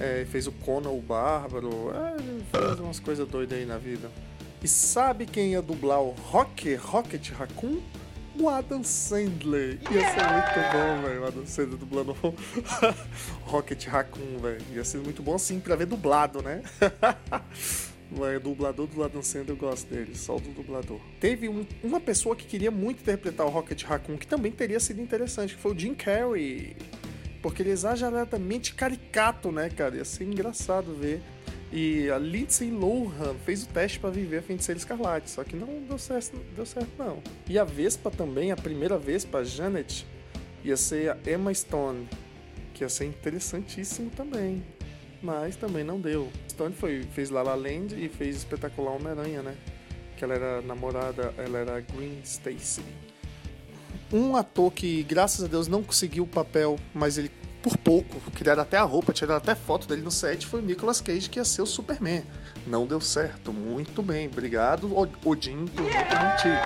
É, 0.00 0.24
fez 0.30 0.46
o 0.46 0.52
Conan 0.52 0.90
o 0.90 1.02
Bárbaro. 1.02 1.90
É, 1.90 2.16
fez 2.56 2.80
umas 2.80 2.98
coisas 2.98 3.28
doidas 3.28 3.58
aí 3.58 3.66
na 3.66 3.76
vida. 3.76 4.10
E 4.62 4.68
sabe 4.68 5.26
quem 5.26 5.52
ia 5.52 5.62
dublar 5.62 6.00
o 6.02 6.10
Rocket, 6.10 6.78
Rocket 6.80 7.30
Raccoon? 7.30 7.80
o 8.40 8.48
Adam 8.48 8.84
Sandler. 8.84 9.78
Ia 9.90 10.00
ser 10.00 10.22
muito 10.30 10.72
bom, 10.72 11.02
velho. 11.02 11.22
O 11.22 11.26
Adam 11.26 11.46
Sandler 11.46 11.78
dublando 11.78 12.16
Rocket 13.42 13.84
Raccoon, 13.86 14.38
velho. 14.38 14.60
Ia 14.72 14.84
ser 14.84 14.98
muito 14.98 15.22
bom 15.22 15.34
assim 15.34 15.58
pra 15.60 15.74
ver 15.76 15.86
dublado, 15.86 16.42
né? 16.42 16.62
O 18.10 18.40
dublador 18.40 18.86
do 18.86 19.04
Adam 19.04 19.22
Sandler 19.22 19.50
eu 19.50 19.56
gosto 19.56 19.86
dele, 19.86 20.14
só 20.14 20.36
o 20.36 20.40
do 20.40 20.48
dublador. 20.48 20.98
Teve 21.20 21.46
um, 21.46 21.66
uma 21.84 22.00
pessoa 22.00 22.34
que 22.34 22.46
queria 22.46 22.70
muito 22.70 23.02
interpretar 23.02 23.46
o 23.46 23.50
Rocket 23.50 23.84
Raccoon, 23.84 24.16
que 24.16 24.26
também 24.26 24.50
teria 24.50 24.80
sido 24.80 25.02
interessante, 25.02 25.54
que 25.54 25.60
foi 25.60 25.74
o 25.74 25.78
Jim 25.78 25.94
Carrey. 25.94 26.74
Porque 27.42 27.60
ele 27.60 27.68
é 27.68 27.72
exageradamente 27.74 28.72
caricato, 28.72 29.52
né, 29.52 29.68
cara? 29.68 29.96
Ia 29.96 30.06
ser 30.06 30.24
engraçado 30.24 30.94
ver 30.94 31.20
e 31.70 32.10
a 32.10 32.18
Lindsay 32.18 32.70
Lohan 32.70 33.34
fez 33.44 33.64
o 33.64 33.68
teste 33.68 33.98
para 33.98 34.10
viver 34.10 34.38
a 34.38 34.42
Feiticeira 34.42 34.78
Escarlate, 34.78 35.30
só 35.30 35.44
que 35.44 35.54
não 35.54 35.82
deu 35.86 35.98
certo, 35.98 36.38
deu 36.56 36.64
certo 36.64 36.90
não. 36.98 37.22
E 37.46 37.58
a 37.58 37.64
Vespa 37.64 38.10
também, 38.10 38.50
a 38.50 38.56
primeira 38.56 38.96
Vespa, 38.98 39.38
a 39.38 39.44
Janet, 39.44 40.06
ia 40.64 40.76
ser 40.76 41.10
a 41.10 41.18
Emma 41.30 41.52
Stone, 41.52 42.08
que 42.72 42.84
ia 42.84 42.88
ser 42.88 43.04
interessantíssimo 43.04 44.10
também. 44.10 44.64
Mas 45.22 45.56
também 45.56 45.84
não 45.84 46.00
deu. 46.00 46.30
Stone 46.48 46.74
foi, 46.74 47.02
fez 47.12 47.28
La 47.28 47.42
La 47.42 47.54
Land 47.54 47.94
e 47.94 48.08
fez 48.08 48.36
Espetacular 48.36 48.92
Homem-Aranha, 48.92 49.42
né? 49.42 49.56
Que 50.16 50.24
ela 50.24 50.34
era 50.34 50.62
namorada, 50.62 51.34
ela 51.36 51.58
era 51.58 51.80
Green 51.80 52.20
Stacy. 52.22 52.82
Um 54.12 54.36
ator 54.36 54.72
que, 54.72 55.02
graças 55.02 55.44
a 55.44 55.48
Deus, 55.48 55.68
não 55.68 55.82
conseguiu 55.82 56.24
o 56.24 56.26
papel, 56.26 56.78
mas 56.94 57.18
ele 57.18 57.30
por 57.62 57.76
pouco, 57.76 58.20
criaram 58.32 58.62
até 58.62 58.76
a 58.76 58.82
roupa, 58.82 59.12
tiraram 59.12 59.38
até 59.38 59.54
foto 59.54 59.88
dele 59.88 60.02
no 60.02 60.10
set, 60.10 60.46
foi 60.46 60.60
o 60.60 60.62
Nicolas 60.62 61.00
Cage 61.00 61.28
que 61.28 61.38
ia 61.38 61.44
ser 61.44 61.62
o 61.62 61.66
Superman. 61.66 62.22
Não 62.66 62.86
deu 62.86 63.00
certo, 63.00 63.52
muito 63.52 64.02
bem, 64.02 64.28
obrigado 64.28 64.94
Odin 65.24 65.66
por 65.66 65.84
não 65.84 66.30
mentir. 66.30 66.58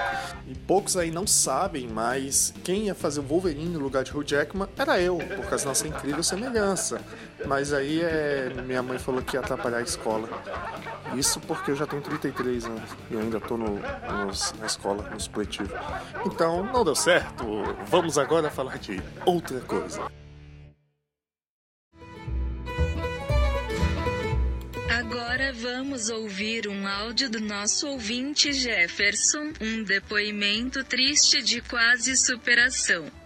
E 0.46 0.54
poucos 0.54 0.96
aí 0.96 1.10
não 1.10 1.26
sabem, 1.26 1.88
mas 1.88 2.52
quem 2.64 2.86
ia 2.86 2.94
fazer 2.94 3.20
o 3.20 3.22
Wolverine 3.22 3.70
no 3.70 3.78
lugar 3.78 4.04
de 4.04 4.14
Hugh 4.14 4.24
Jackman 4.24 4.68
era 4.76 5.00
eu, 5.00 5.18
por 5.18 5.46
causa 5.46 5.64
da 5.64 5.70
nossa 5.70 5.86
incrível 5.86 6.22
semelhança. 6.22 7.00
Mas 7.46 7.72
aí 7.72 8.00
é, 8.02 8.52
minha 8.66 8.82
mãe 8.82 8.98
falou 8.98 9.22
que 9.22 9.36
ia 9.36 9.40
atrapalhar 9.40 9.78
a 9.78 9.82
escola. 9.82 10.28
Isso 11.14 11.40
porque 11.40 11.70
eu 11.70 11.76
já 11.76 11.86
tenho 11.86 12.02
33 12.02 12.64
anos 12.64 12.90
e 13.10 13.16
ainda 13.16 13.40
tô 13.40 13.56
no, 13.56 13.78
nos, 14.26 14.54
na 14.58 14.66
escola, 14.66 15.08
no 15.10 15.20
supletivo. 15.20 15.72
Então, 16.26 16.64
não 16.64 16.84
deu 16.84 16.94
certo. 16.94 17.44
Vamos 17.86 18.18
agora 18.18 18.50
falar 18.50 18.78
de 18.78 19.02
outra 19.24 19.60
coisa. 19.60 20.02
Vamos 25.54 26.08
ouvir 26.08 26.66
um 26.66 26.86
áudio 26.86 27.28
do 27.28 27.38
nosso 27.38 27.86
ouvinte 27.86 28.54
Jefferson, 28.54 29.52
um 29.60 29.82
depoimento 29.82 30.82
triste 30.82 31.42
de 31.42 31.60
quase 31.60 32.16
superação. 32.16 33.21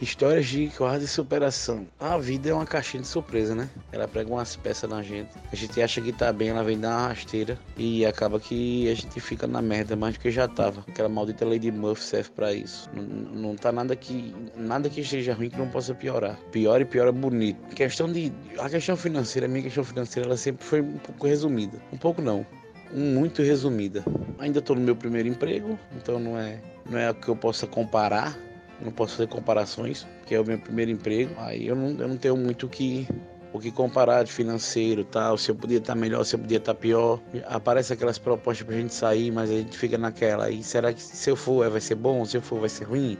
Histórias 0.00 0.46
de 0.46 0.68
quase 0.68 1.06
superação. 1.06 1.86
A 2.00 2.16
vida 2.16 2.48
é 2.48 2.54
uma 2.54 2.64
caixinha 2.64 3.02
de 3.02 3.06
surpresa, 3.06 3.54
né? 3.54 3.68
Ela 3.92 4.08
prega 4.08 4.30
umas 4.30 4.56
peças 4.56 4.88
na 4.88 5.02
gente. 5.02 5.28
A 5.52 5.54
gente 5.54 5.82
acha 5.82 6.00
que 6.00 6.10
tá 6.10 6.32
bem, 6.32 6.48
ela 6.48 6.64
vem 6.64 6.80
dar 6.80 6.88
uma 6.88 7.08
rasteira. 7.08 7.58
E 7.76 8.06
acaba 8.06 8.40
que 8.40 8.90
a 8.90 8.94
gente 8.94 9.20
fica 9.20 9.46
na 9.46 9.60
merda 9.60 9.94
mais 9.96 10.14
do 10.14 10.20
que 10.20 10.30
já 10.30 10.48
tava. 10.48 10.82
Aquela 10.88 11.08
maldita 11.08 11.44
Lady 11.44 11.70
Murphy 11.70 12.02
serve 12.02 12.30
pra 12.30 12.50
isso. 12.54 12.88
Não, 12.94 13.02
não 13.02 13.56
tá 13.56 13.70
nada 13.70 13.94
que. 13.94 14.34
Nada 14.56 14.88
que 14.88 15.02
esteja 15.02 15.34
ruim 15.34 15.50
que 15.50 15.58
não 15.58 15.68
possa 15.68 15.94
piorar. 15.94 16.38
Pior 16.50 16.80
e 16.80 16.86
pior 16.86 17.06
é 17.06 17.12
bonito. 17.12 17.60
Questão 17.74 18.10
de. 18.10 18.32
A 18.58 18.70
questão 18.70 18.96
financeira, 18.96 19.46
a 19.46 19.50
minha 19.50 19.64
questão 19.64 19.84
financeira, 19.84 20.26
ela 20.26 20.36
sempre 20.38 20.64
foi 20.64 20.80
um 20.80 20.96
pouco 20.96 21.26
resumida. 21.26 21.78
Um 21.92 21.98
pouco 21.98 22.22
não. 22.22 22.46
Muito 22.90 23.42
resumida. 23.42 24.02
Ainda 24.38 24.62
tô 24.62 24.74
no 24.74 24.80
meu 24.80 24.96
primeiro 24.96 25.28
emprego, 25.28 25.78
então 25.94 26.18
não 26.18 26.38
é. 26.38 26.58
Não 26.88 26.98
é 26.98 27.10
o 27.10 27.14
que 27.14 27.28
eu 27.28 27.36
possa 27.36 27.66
comparar 27.66 28.34
não 28.84 28.92
posso 28.92 29.16
fazer 29.16 29.28
comparações, 29.28 30.06
porque 30.18 30.34
é 30.34 30.40
o 30.40 30.44
meu 30.44 30.58
primeiro 30.58 30.90
emprego. 30.90 31.34
Aí 31.38 31.66
eu 31.66 31.76
não, 31.76 31.90
eu 31.90 32.08
não 32.08 32.16
tenho 32.16 32.36
muito 32.36 32.66
o 32.66 32.68
que, 32.68 33.06
o 33.52 33.58
que 33.58 33.70
comparar 33.70 34.24
de 34.24 34.32
financeiro 34.32 35.04
tal, 35.04 35.36
se 35.36 35.50
eu 35.50 35.54
podia 35.54 35.78
estar 35.78 35.94
melhor, 35.94 36.24
se 36.24 36.34
eu 36.34 36.38
podia 36.38 36.58
estar 36.58 36.74
pior. 36.74 37.20
Aparece 37.46 37.92
aquelas 37.92 38.18
propostas 38.18 38.66
pra 38.66 38.76
gente 38.76 38.94
sair, 38.94 39.30
mas 39.30 39.50
a 39.50 39.54
gente 39.54 39.76
fica 39.76 39.98
naquela. 39.98 40.50
E 40.50 40.62
será 40.62 40.92
que 40.92 41.02
se 41.02 41.30
eu 41.30 41.36
for 41.36 41.68
vai 41.70 41.80
ser 41.80 41.94
bom, 41.94 42.24
se 42.24 42.36
eu 42.36 42.42
for 42.42 42.60
vai 42.60 42.68
ser 42.68 42.84
ruim? 42.84 43.18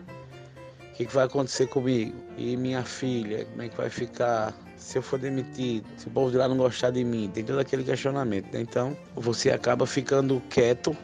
O 0.93 0.97
que, 1.01 1.07
que 1.07 1.15
vai 1.15 1.25
acontecer 1.25 1.67
comigo? 1.67 2.15
E 2.37 2.57
minha 2.57 2.83
filha, 2.85 3.47
como 3.47 3.63
é 3.63 3.69
que 3.69 3.77
vai 3.77 3.89
ficar? 3.89 4.55
Se 4.77 4.99
eu 4.99 5.03
for 5.03 5.19
demitido, 5.19 5.87
se 5.97 6.09
o 6.09 6.11
povo 6.11 6.31
de 6.31 6.37
lá 6.37 6.49
não 6.49 6.57
gostar 6.57 6.91
de 6.91 7.05
mim, 7.05 7.31
tem 7.33 7.45
todo 7.45 7.59
aquele 7.59 7.85
questionamento. 7.85 8.53
Né? 8.53 8.61
Então, 8.61 8.97
você 9.15 9.51
acaba 9.51 9.87
ficando 9.87 10.43
quieto 10.51 10.97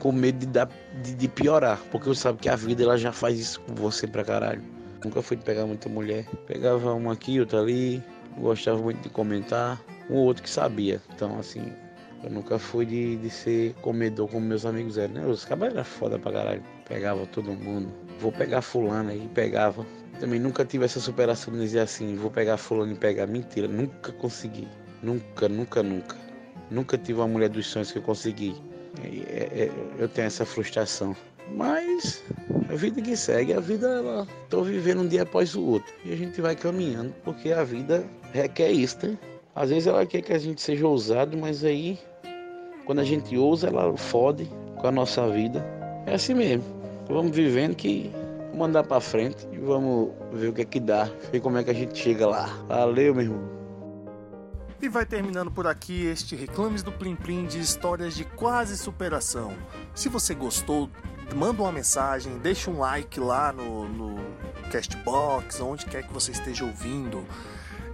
com 0.00 0.10
medo 0.10 0.38
de, 0.38 0.46
dar, 0.46 0.68
de, 1.02 1.14
de, 1.14 1.28
piorar, 1.28 1.78
porque 1.90 2.08
você 2.08 2.22
sabe 2.22 2.38
que 2.38 2.48
a 2.48 2.56
vida 2.56 2.82
ela 2.82 2.96
já 2.98 3.12
faz 3.12 3.38
isso 3.38 3.60
com 3.60 3.74
você 3.74 4.06
pra 4.06 4.24
caralho. 4.24 4.62
Nunca 5.04 5.22
fui 5.22 5.36
de 5.36 5.44
pegar 5.44 5.66
muita 5.66 5.88
mulher. 5.88 6.26
Pegava 6.46 6.92
uma 6.92 7.12
aqui, 7.12 7.38
outra 7.38 7.60
ali, 7.60 8.02
gostava 8.36 8.78
muito 8.78 9.00
de 9.02 9.08
comentar, 9.08 9.80
um 10.10 10.16
ou 10.16 10.24
outro 10.24 10.42
que 10.42 10.50
sabia. 10.50 11.00
Então, 11.14 11.38
assim, 11.38 11.72
eu 12.24 12.30
nunca 12.30 12.58
fui 12.58 12.84
de, 12.84 13.16
de 13.16 13.30
ser 13.30 13.74
comedor 13.74 14.28
como 14.28 14.44
meus 14.44 14.66
amigos 14.66 14.98
eram, 14.98 15.14
né? 15.14 15.26
Os 15.26 15.44
cabos 15.44 15.68
eram 15.68 15.84
foda 15.84 16.18
pra 16.18 16.32
caralho. 16.32 16.62
Pegava 16.86 17.24
todo 17.26 17.52
mundo. 17.52 17.88
Vou 18.18 18.32
pegar 18.32 18.60
fulano 18.60 19.10
aí, 19.10 19.28
pegava. 19.34 19.86
Também 20.18 20.38
nunca 20.38 20.64
tive 20.64 20.84
essa 20.84 21.00
superação 21.00 21.54
de 21.54 21.60
dizer 21.60 21.80
assim, 21.80 22.16
vou 22.16 22.30
pegar 22.30 22.56
fulano 22.56 22.92
e 22.92 22.96
pegar. 22.96 23.26
Mentira, 23.26 23.68
nunca 23.68 24.12
consegui. 24.12 24.68
Nunca, 25.02 25.48
nunca, 25.48 25.82
nunca. 25.82 26.16
Nunca 26.70 26.98
tive 26.98 27.20
uma 27.20 27.28
mulher 27.28 27.48
dos 27.48 27.66
sonhos 27.66 27.90
que 27.90 27.98
eu 27.98 28.02
consegui. 28.02 28.54
Eu 29.98 30.08
tenho 30.08 30.26
essa 30.26 30.44
frustração. 30.44 31.14
Mas 31.56 32.22
a 32.68 32.74
vida 32.76 33.00
que 33.02 33.16
segue, 33.16 33.52
a 33.52 33.60
vida 33.60 33.88
ela 33.88 34.26
vivendo 34.64 35.00
um 35.00 35.08
dia 35.08 35.22
após 35.22 35.54
o 35.54 35.62
outro. 35.62 35.92
E 36.04 36.12
a 36.12 36.16
gente 36.16 36.40
vai 36.40 36.54
caminhando, 36.54 37.12
porque 37.24 37.52
a 37.52 37.64
vida 37.64 38.04
requer 38.32 38.70
isso, 38.70 38.98
né? 39.04 39.18
Às 39.54 39.70
vezes 39.70 39.88
ela 39.88 40.06
quer 40.06 40.22
que 40.22 40.32
a 40.32 40.38
gente 40.38 40.62
seja 40.62 40.86
ousado, 40.86 41.36
mas 41.36 41.64
aí 41.64 41.98
quando 42.84 43.00
a 43.00 43.04
gente 43.04 43.36
ousa, 43.36 43.68
ela 43.68 43.96
fode 43.96 44.50
com 44.78 44.86
a 44.86 44.90
nossa 44.90 45.28
vida. 45.28 45.64
É 46.06 46.14
assim 46.14 46.34
mesmo. 46.34 46.64
Vamos 47.08 47.34
vivendo 47.34 47.74
que 47.74 48.10
vamos 48.50 48.68
andar 48.68 48.84
para 48.84 49.00
frente 49.00 49.46
e 49.52 49.58
vamos 49.58 50.10
ver 50.32 50.48
o 50.48 50.52
que 50.52 50.62
é 50.62 50.64
que 50.64 50.80
dá, 50.80 51.10
ver 51.32 51.40
como 51.40 51.58
é 51.58 51.64
que 51.64 51.70
a 51.70 51.74
gente 51.74 51.98
chega 51.98 52.26
lá. 52.26 52.46
Valeu, 52.68 53.14
meu 53.14 53.24
irmão. 53.24 53.59
E 54.82 54.88
vai 54.88 55.04
terminando 55.04 55.50
por 55.50 55.66
aqui 55.66 56.06
este 56.06 56.34
Reclames 56.34 56.82
do 56.82 56.90
Plim 56.90 57.14
Plim 57.14 57.44
de 57.44 57.60
histórias 57.60 58.14
de 58.16 58.24
quase 58.24 58.78
superação. 58.78 59.54
Se 59.94 60.08
você 60.08 60.34
gostou, 60.34 60.88
manda 61.36 61.60
uma 61.60 61.70
mensagem, 61.70 62.38
deixa 62.38 62.70
um 62.70 62.78
like 62.78 63.20
lá 63.20 63.52
no, 63.52 63.86
no 63.86 64.16
Castbox, 64.72 65.60
onde 65.60 65.84
quer 65.84 66.06
que 66.06 66.12
você 66.14 66.32
esteja 66.32 66.64
ouvindo. 66.64 67.26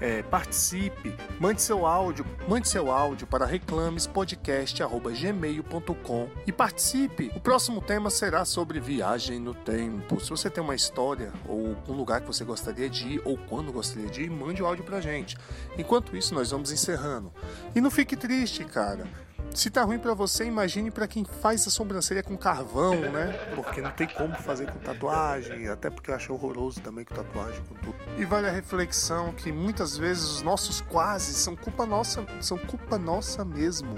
É, 0.01 0.23
participe, 0.23 1.15
mande 1.41 1.61
seu 1.63 1.87
áudio, 1.87 2.27
mande 2.47 2.69
seu 2.69 2.91
áudio 2.91 3.27
para 3.27 3.47
reclamespodcast@gmail.com 3.47 6.29
e 6.47 6.53
participe. 6.53 7.33
O 7.35 7.41
próximo 7.41 7.81
tema 7.81 8.11
será 8.11 8.45
sobre 8.45 8.79
viagem 8.79 9.41
no 9.41 9.55
tempo. 9.55 10.21
Se 10.21 10.29
você 10.31 10.51
tem 10.51 10.63
uma 10.63 10.75
história 10.75 11.33
ou 11.49 11.75
um 11.89 11.93
lugar 11.93 12.21
que 12.21 12.27
você 12.27 12.45
gostaria 12.45 12.91
de 12.91 13.15
ir 13.15 13.23
ou 13.25 13.39
quando 13.39 13.73
gostaria 13.73 14.11
de 14.11 14.25
ir, 14.25 14.31
mande 14.31 14.63
o 14.63 14.67
áudio 14.67 14.85
pra 14.85 15.01
gente. 15.01 15.39
Enquanto 15.79 16.15
isso, 16.17 16.35
nós 16.35 16.51
vamos 16.51 16.71
encerrando. 16.71 17.33
E 17.75 17.81
não 17.81 17.91
fique 17.91 18.15
triste, 18.17 18.63
cara. 18.65 19.07
Se 19.57 19.71
tá 19.71 19.83
ruim 19.85 19.99
para 19.99 20.13
você, 20.13 20.45
imagine 20.45 20.91
para 20.91 21.09
quem 21.09 21.25
faz 21.25 21.67
a 21.67 21.71
sobrancelha 21.71 22.23
com 22.23 22.37
carvão, 22.37 22.95
né? 23.11 23.33
Porque 23.55 23.81
não 23.81 23.91
tem 23.91 24.07
como 24.07 24.35
fazer 24.35 24.71
com 24.71 24.79
tatuagem, 24.79 25.67
até 25.69 25.89
porque 25.89 26.11
eu 26.11 26.15
acho 26.15 26.35
horroroso 26.35 26.79
também 26.83 27.07
com 27.07 27.15
tatuagem 27.15 27.63
com 27.65 27.75
tudo. 27.77 27.97
E 28.19 28.25
vale 28.27 28.49
a 28.49 28.51
reflexão 28.51 29.33
que 29.33 29.51
muitas 29.51 29.97
vezes 29.97 30.25
os 30.25 30.43
nossos 30.43 30.83
quase 30.83 31.33
são 31.33 31.57
culpa 31.57 31.87
nossa, 31.87 32.23
são 32.39 32.59
culpa 32.59 32.99
nossa 32.99 33.47
mesmo. 33.47 33.95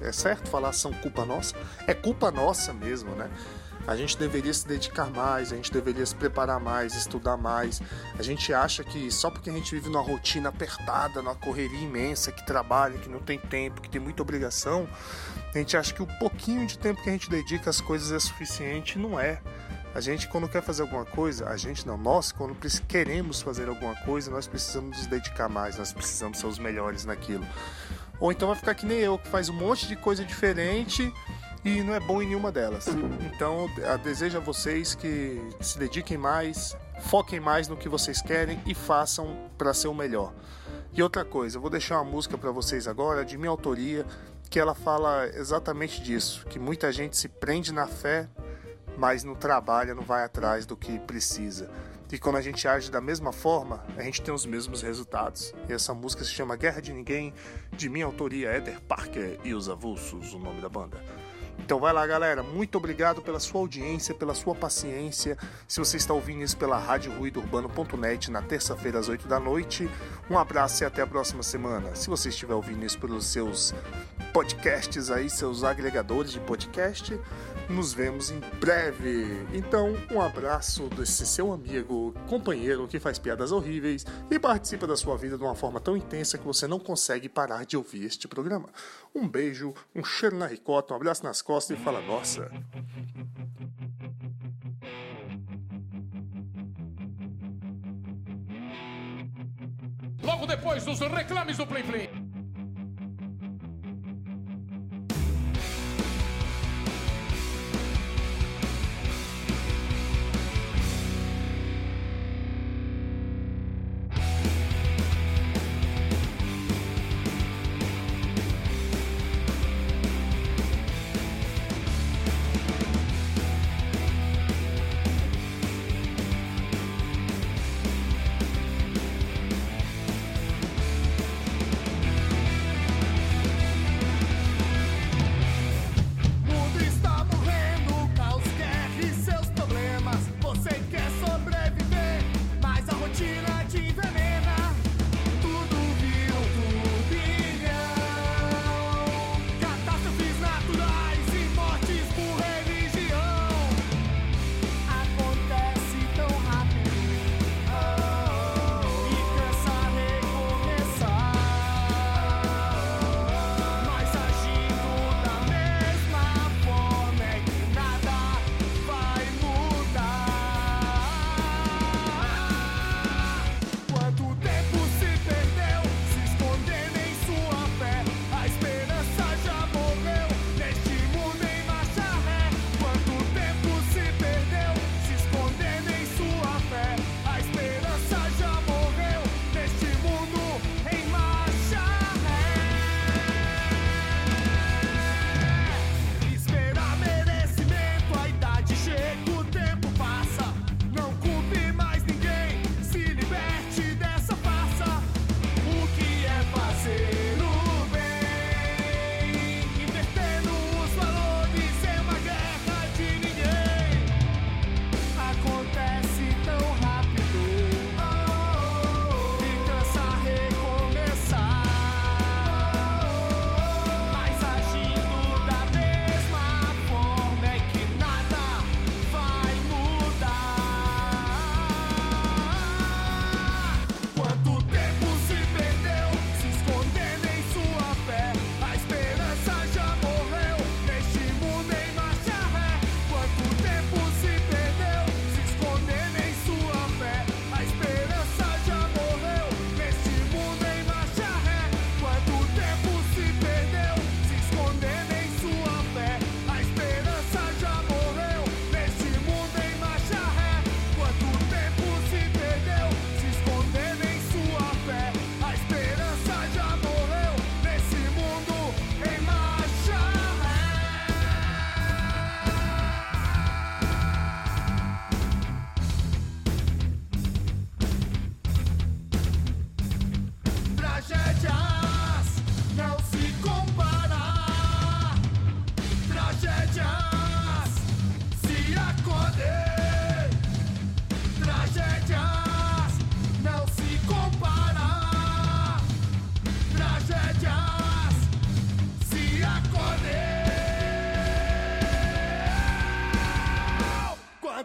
É 0.00 0.12
certo 0.12 0.48
falar 0.48 0.72
são 0.72 0.92
culpa 0.92 1.24
nossa? 1.24 1.56
É 1.88 1.92
culpa 1.92 2.30
nossa 2.30 2.72
mesmo, 2.72 3.16
né? 3.16 3.28
A 3.86 3.96
gente 3.96 4.16
deveria 4.16 4.52
se 4.52 4.66
dedicar 4.66 5.10
mais, 5.10 5.52
a 5.52 5.56
gente 5.56 5.70
deveria 5.70 6.04
se 6.06 6.14
preparar 6.14 6.58
mais, 6.58 6.94
estudar 6.94 7.36
mais. 7.36 7.82
A 8.18 8.22
gente 8.22 8.52
acha 8.52 8.82
que 8.82 9.10
só 9.10 9.30
porque 9.30 9.50
a 9.50 9.52
gente 9.52 9.74
vive 9.74 9.90
numa 9.90 10.02
rotina 10.02 10.48
apertada, 10.48 11.20
numa 11.20 11.34
correria 11.34 11.80
imensa, 11.80 12.32
que 12.32 12.46
trabalha, 12.46 12.98
que 12.98 13.08
não 13.08 13.20
tem 13.20 13.38
tempo, 13.38 13.82
que 13.82 13.88
tem 13.90 14.00
muita 14.00 14.22
obrigação, 14.22 14.88
a 15.54 15.58
gente 15.58 15.76
acha 15.76 15.94
que 15.94 16.02
o 16.02 16.06
pouquinho 16.18 16.66
de 16.66 16.76
tempo 16.76 17.00
que 17.02 17.08
a 17.08 17.12
gente 17.12 17.30
dedica 17.30 17.70
às 17.70 17.80
coisas 17.80 18.10
é 18.10 18.18
suficiente. 18.18 18.98
Não 18.98 19.20
é. 19.20 19.40
A 19.94 20.00
gente, 20.00 20.26
quando 20.26 20.48
quer 20.48 20.60
fazer 20.60 20.82
alguma 20.82 21.04
coisa, 21.04 21.48
a 21.48 21.56
gente 21.56 21.86
não, 21.86 21.96
nós, 21.96 22.32
quando 22.32 22.56
queremos 22.88 23.40
fazer 23.40 23.68
alguma 23.68 23.94
coisa, 23.94 24.28
nós 24.28 24.48
precisamos 24.48 24.98
nos 24.98 25.06
dedicar 25.06 25.48
mais, 25.48 25.78
nós 25.78 25.92
precisamos 25.92 26.38
ser 26.38 26.48
os 26.48 26.58
melhores 26.58 27.04
naquilo. 27.04 27.46
Ou 28.18 28.32
então 28.32 28.48
vai 28.48 28.56
ficar 28.56 28.74
que 28.74 28.84
nem 28.84 28.98
eu, 28.98 29.16
que 29.16 29.28
faz 29.28 29.48
um 29.48 29.52
monte 29.52 29.86
de 29.86 29.94
coisa 29.94 30.24
diferente 30.24 31.12
e 31.64 31.82
não 31.82 31.94
é 31.94 32.00
bom 32.00 32.20
em 32.20 32.26
nenhuma 32.26 32.52
delas. 32.52 32.86
Então, 33.34 33.70
desejo 34.02 34.36
a 34.36 34.40
vocês 34.40 34.94
que 34.94 35.40
se 35.60 35.78
dediquem 35.78 36.18
mais, 36.18 36.76
foquem 37.02 37.40
mais 37.40 37.68
no 37.68 37.76
que 37.76 37.88
vocês 37.88 38.20
querem 38.20 38.60
e 38.66 38.74
façam 38.74 39.50
para 39.56 39.72
ser 39.72 39.88
o 39.88 39.94
melhor. 39.94 40.32
E 40.92 41.02
outra 41.02 41.24
coisa, 41.24 41.56
eu 41.56 41.60
vou 41.60 41.70
deixar 41.70 42.00
uma 42.00 42.10
música 42.10 42.36
para 42.36 42.50
vocês 42.50 42.86
agora 42.86 43.24
de 43.24 43.36
minha 43.36 43.50
autoria, 43.50 44.06
que 44.48 44.60
ela 44.60 44.74
fala 44.74 45.26
exatamente 45.34 46.00
disso, 46.02 46.46
que 46.46 46.58
muita 46.58 46.92
gente 46.92 47.16
se 47.16 47.28
prende 47.28 47.72
na 47.72 47.86
fé, 47.86 48.28
mas 48.96 49.24
não 49.24 49.34
trabalha, 49.34 49.94
não 49.94 50.04
vai 50.04 50.22
atrás 50.22 50.66
do 50.66 50.76
que 50.76 50.98
precisa. 51.00 51.68
E 52.12 52.18
quando 52.18 52.36
a 52.36 52.40
gente 52.40 52.68
age 52.68 52.92
da 52.92 53.00
mesma 53.00 53.32
forma, 53.32 53.84
a 53.96 54.02
gente 54.02 54.22
tem 54.22 54.32
os 54.32 54.46
mesmos 54.46 54.82
resultados. 54.82 55.52
E 55.68 55.72
essa 55.72 55.92
música 55.92 56.22
se 56.22 56.30
chama 56.30 56.54
Guerra 56.54 56.80
de 56.80 56.92
Ninguém, 56.92 57.34
de 57.72 57.88
minha 57.88 58.06
autoria, 58.06 58.56
Eder 58.56 58.80
Parker 58.82 59.40
e 59.42 59.52
os 59.52 59.68
Avulsos, 59.68 60.32
o 60.32 60.38
nome 60.38 60.60
da 60.60 60.68
banda. 60.68 61.02
Então 61.64 61.80
vai 61.80 61.94
lá, 61.94 62.06
galera. 62.06 62.42
Muito 62.42 62.76
obrigado 62.76 63.22
pela 63.22 63.40
sua 63.40 63.62
audiência, 63.62 64.14
pela 64.14 64.34
sua 64.34 64.54
paciência. 64.54 65.38
Se 65.66 65.78
você 65.80 65.96
está 65.96 66.12
ouvindo 66.12 66.42
isso 66.42 66.58
pela 66.58 66.76
Rádio 66.76 67.10
Ruidourbano.net 67.12 68.30
na 68.30 68.42
terça-feira 68.42 68.98
às 68.98 69.08
8 69.08 69.26
da 69.26 69.40
noite, 69.40 69.88
um 70.28 70.38
abraço 70.38 70.84
e 70.84 70.86
até 70.86 71.00
a 71.00 71.06
próxima 71.06 71.42
semana. 71.42 71.96
Se 71.96 72.10
você 72.10 72.28
estiver 72.28 72.52
ouvindo 72.52 72.84
isso 72.84 72.98
pelos 72.98 73.24
seus 73.24 73.74
podcasts 74.30 75.10
aí, 75.10 75.30
seus 75.30 75.64
agregadores 75.64 76.32
de 76.32 76.40
podcast, 76.40 77.18
nos 77.68 77.92
vemos 77.92 78.30
em 78.30 78.40
breve. 78.58 79.46
Então, 79.52 79.94
um 80.10 80.20
abraço 80.20 80.88
desse 80.88 81.26
seu 81.26 81.52
amigo, 81.52 82.14
companheiro 82.28 82.86
que 82.86 83.00
faz 83.00 83.18
piadas 83.18 83.52
horríveis 83.52 84.04
e 84.30 84.38
participa 84.38 84.86
da 84.86 84.96
sua 84.96 85.16
vida 85.16 85.36
de 85.36 85.42
uma 85.42 85.54
forma 85.54 85.80
tão 85.80 85.96
intensa 85.96 86.38
que 86.38 86.44
você 86.44 86.66
não 86.66 86.78
consegue 86.78 87.28
parar 87.28 87.64
de 87.64 87.76
ouvir 87.76 88.04
este 88.04 88.28
programa. 88.28 88.68
Um 89.14 89.28
beijo, 89.28 89.74
um 89.94 90.04
cheiro 90.04 90.36
na 90.36 90.46
ricota, 90.46 90.92
um 90.92 90.96
abraço 90.96 91.24
nas 91.24 91.40
costas 91.42 91.78
e 91.78 91.82
fala 91.82 92.00
nossa. 92.00 92.50
Logo 100.22 100.46
depois 100.46 100.84
dos 100.84 100.98
reclames 101.00 101.56
do 101.56 101.66
Play 101.66 101.82
Play. 101.82 102.10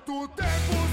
Quanto 0.05 0.29
tempo 0.29 0.88